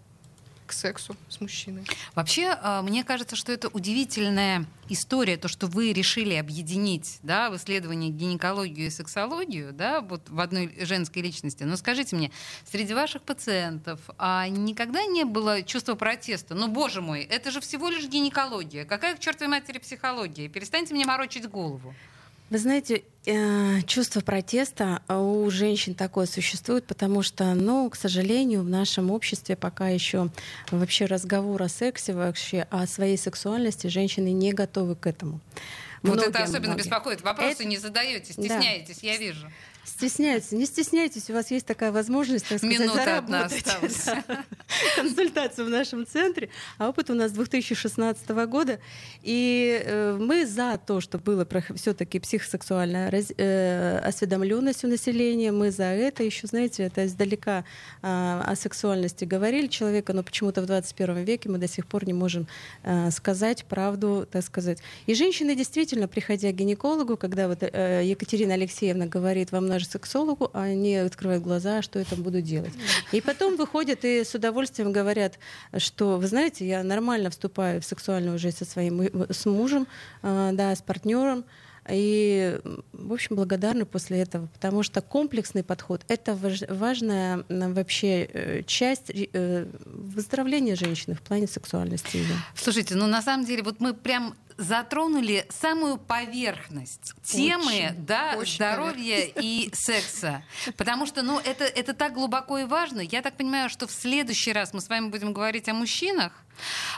к 0.65 0.73
сексу 0.73 1.15
с 1.29 1.39
мужчиной. 1.41 1.85
Вообще, 2.15 2.57
а, 2.61 2.81
мне 2.81 3.03
кажется, 3.03 3.35
что 3.35 3.51
это 3.51 3.67
удивительная 3.69 4.65
история, 4.89 5.37
то, 5.37 5.47
что 5.47 5.67
вы 5.67 5.93
решили 5.93 6.33
объединить 6.33 7.19
да, 7.23 7.49
в 7.49 7.55
исследовании 7.55 8.09
гинекологию 8.09 8.87
и 8.87 8.89
сексологию 8.89 9.73
да, 9.73 10.01
вот 10.01 10.29
в 10.29 10.39
одной 10.39 10.73
женской 10.85 11.21
личности. 11.21 11.63
Но 11.63 11.75
скажите 11.77 12.15
мне, 12.15 12.31
среди 12.69 12.93
ваших 12.93 13.21
пациентов 13.21 13.99
а 14.17 14.47
никогда 14.47 15.05
не 15.05 15.23
было 15.23 15.63
чувства 15.63 15.95
протеста? 15.95 16.55
Ну, 16.55 16.67
боже 16.67 17.01
мой, 17.01 17.23
это 17.23 17.51
же 17.51 17.61
всего 17.61 17.89
лишь 17.89 18.07
гинекология. 18.07 18.85
Какая 18.85 19.15
к 19.15 19.19
чертовой 19.19 19.49
матери 19.49 19.79
психология? 19.79 20.47
Перестаньте 20.47 20.93
мне 20.93 21.05
морочить 21.05 21.47
голову. 21.47 21.93
Вы 22.51 22.59
знаете, 22.59 23.03
э, 23.25 23.81
чувство 23.87 24.21
протеста 24.21 25.01
у 25.09 25.49
женщин 25.49 25.95
такое 25.95 26.27
существует, 26.27 26.85
потому 26.85 27.23
что, 27.23 27.55
ну, 27.55 27.89
к 27.89 27.95
сожалению, 27.95 28.61
в 28.61 28.69
нашем 28.69 29.09
обществе 29.09 29.55
пока 29.55 29.89
еще 29.89 30.29
вообще 30.69 31.05
разговор 31.05 31.61
о 31.63 31.69
сексе, 31.69 32.13
вообще 32.13 32.67
о 32.69 32.85
своей 32.85 33.17
сексуальности 33.17 33.87
женщины 33.87 34.31
не 34.31 34.53
готовы 34.53 34.95
к 34.95 35.07
этому. 35.07 35.39
Вот 36.03 36.17
многие, 36.17 36.29
это 36.29 36.43
особенно 36.43 36.73
многие. 36.73 36.83
беспокоит. 36.83 37.21
Вопросы 37.21 37.51
это... 37.53 37.65
не 37.65 37.77
задаете, 37.77 38.33
стесняетесь, 38.33 38.99
да. 38.99 39.07
я 39.07 39.17
вижу. 39.17 39.51
Стесняются. 39.85 40.55
Не 40.55 40.65
стесняйтесь, 40.65 41.29
у 41.29 41.33
вас 41.33 41.51
есть 41.51 41.65
такая 41.65 41.91
возможность, 41.91 42.47
так 42.47 42.57
сказать, 42.57 42.79
Минута 42.79 43.23
осталась. 43.45 44.05
Да, 44.27 44.43
консультацию 44.95 45.67
в 45.67 45.69
нашем 45.69 46.07
центре. 46.07 46.49
А 46.79 46.89
опыт 46.89 47.11
у 47.11 47.13
нас 47.13 47.31
2016 47.31 48.27
года. 48.47 48.79
И 49.21 49.79
э, 49.83 50.17
мы 50.19 50.45
за 50.47 50.79
то, 50.83 51.01
что 51.01 51.19
было 51.19 51.47
все-таки 51.75 52.19
психосексуальная 52.19 53.11
раз, 53.11 53.31
э, 53.37 53.99
осведомленность 53.99 54.83
у 54.83 54.87
населения. 54.87 55.51
Мы 55.51 55.69
за 55.69 55.83
это 55.83 56.23
еще, 56.23 56.47
знаете, 56.47 56.83
это 56.83 57.05
издалека 57.05 57.63
э, 58.01 58.07
о 58.07 58.55
сексуальности 58.55 59.23
говорили 59.25 59.67
человека, 59.67 60.13
но 60.13 60.23
почему-то 60.23 60.61
в 60.61 60.65
21 60.65 61.23
веке 61.23 61.49
мы 61.49 61.59
до 61.59 61.67
сих 61.67 61.85
пор 61.85 62.05
не 62.05 62.13
можем 62.13 62.47
э, 62.83 63.11
сказать 63.11 63.65
правду, 63.65 64.27
так 64.31 64.43
сказать. 64.43 64.79
И 65.05 65.13
женщины 65.13 65.55
действительно, 65.55 66.07
приходя 66.07 66.51
к 66.51 66.55
гинекологу, 66.55 67.17
когда 67.17 67.47
вот 67.47 67.59
э, 67.61 68.01
Екатерина 68.03 68.55
Алексеевна 68.55 69.05
говорит, 69.05 69.51
вам 69.51 69.67
даже 69.75 69.85
сексологу, 69.87 70.49
а 70.53 70.63
они 70.63 70.95
открывают 70.95 71.43
глаза, 71.43 71.81
что 71.81 71.99
я 71.99 72.05
там 72.05 72.23
буду 72.23 72.41
делать. 72.41 72.73
И 73.11 73.19
потом 73.19 73.57
выходят 73.57 74.05
и 74.05 74.23
с 74.23 74.33
удовольствием 74.33 74.93
говорят, 74.93 75.37
что, 75.77 76.17
вы 76.17 76.27
знаете, 76.27 76.65
я 76.65 76.81
нормально 76.83 77.29
вступаю 77.29 77.81
в 77.81 77.85
сексуальную 77.85 78.39
жизнь 78.39 78.57
со 78.57 78.65
своим 78.65 79.25
с 79.29 79.45
мужем, 79.45 79.87
а, 80.21 80.51
да, 80.53 80.73
с 80.73 80.81
партнером. 80.81 81.43
И, 81.89 82.59
в 82.93 83.13
общем, 83.13 83.35
благодарны 83.35 83.85
после 83.85 84.19
этого, 84.19 84.47
потому 84.47 84.83
что 84.83 85.01
комплексный 85.01 85.63
подход— 85.63 86.03
это 86.07 86.35
важная 86.69 87.43
вообще 87.49 88.23
э, 88.23 88.63
часть 88.63 89.11
э, 89.13 89.67
выздоровления 89.85 90.75
женщины 90.75 91.15
в 91.15 91.21
плане 91.21 91.47
сексуальности. 91.47 92.23
Да. 92.27 92.35
Слушайте, 92.55 92.95
ну 92.95 93.07
на 93.07 93.21
самом 93.21 93.45
деле 93.45 93.63
вот 93.63 93.79
мы 93.79 93.93
прям 93.93 94.35
затронули 94.57 95.45
самую 95.49 95.97
поверхность 95.97 97.13
темы 97.23 97.65
очень, 97.65 98.05
да, 98.05 98.35
очень 98.37 98.55
здоровья 98.55 99.19
и 99.19 99.69
секса. 99.73 100.43
Потому 100.77 101.05
что 101.05 101.23
ну, 101.23 101.39
это, 101.39 101.65
это 101.65 101.93
так 101.93 102.13
глубоко 102.13 102.57
и 102.59 102.63
важно. 102.63 103.01
Я 103.01 103.21
так 103.21 103.35
понимаю, 103.35 103.69
что 103.69 103.87
в 103.87 103.91
следующий 103.91 104.53
раз 104.53 104.73
мы 104.73 104.81
с 104.81 104.89
вами 104.89 105.09
будем 105.09 105.33
говорить 105.33 105.67
о 105.67 105.73
мужчинах. 105.73 106.31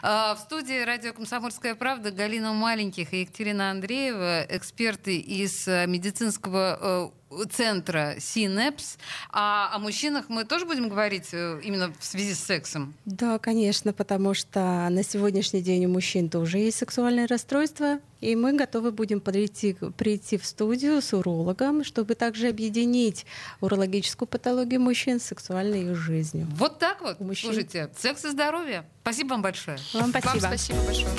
А, 0.02 0.36
в 0.36 0.40
студии 0.40 0.84
радио 0.84 1.14
«Комсомольская 1.14 1.76
правда» 1.76 2.12
Галина 2.12 2.54
Маленьких 2.54 3.14
и 3.14 3.22
Екатерина 3.22 3.72
Андреева, 3.72 4.46
эксперты 4.50 5.18
из 5.18 5.68
э, 5.68 5.86
медицинского 5.88 7.12
э, 7.27 7.27
центра 7.52 8.16
Синепс. 8.20 8.98
А 9.32 9.70
о 9.74 9.80
мужчинах 9.80 10.30
мы 10.30 10.46
тоже 10.46 10.66
будем 10.66 10.90
говорить 10.90 11.30
э, 11.34 11.60
именно 11.64 11.94
в 12.00 12.04
связи 12.04 12.34
с 12.34 12.40
сексом? 12.40 12.94
Да, 13.06 13.38
конечно, 13.40 13.94
потому 13.94 14.34
что 14.34 14.88
на 14.90 15.04
сегодняшний 15.04 15.62
день 15.62 15.86
у 15.86 15.90
мужчин 15.90 16.30
тоже 16.30 16.60
есть 16.60 16.78
сексуальное 16.78 17.28
расстройство, 17.28 18.00
и 18.22 18.36
мы 18.36 18.54
готовы 18.54 18.92
будем 18.92 19.20
прийти, 19.20 19.76
прийти 19.98 20.38
в 20.38 20.46
студию 20.46 21.02
с 21.02 21.14
урологом, 21.14 21.84
чтобы 21.84 22.16
также 22.16 22.48
объединить 22.48 23.26
урологическую 23.62 24.28
патологию 24.28 24.82
мужчин 24.82 25.20
с 25.20 25.24
сексуальной 25.24 25.84
их 25.84 25.96
жизнью. 25.96 26.48
Вот 26.56 26.80
так 26.80 27.02
вот. 27.02 27.20
Мужчин. 27.20 27.50
Слушайте, 27.50 27.90
секс 27.98 28.26
и 28.26 28.30
здоровье. 28.30 28.86
Спасибо 29.02 29.30
вам 29.30 29.42
большое. 29.42 29.78
Вам 29.94 30.10
спасибо. 30.10 30.30
Вам 30.30 30.40
спасибо 30.40 30.80
большое. 30.86 31.12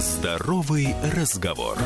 Здоровый 0.00 0.94
разговор. 1.14 1.76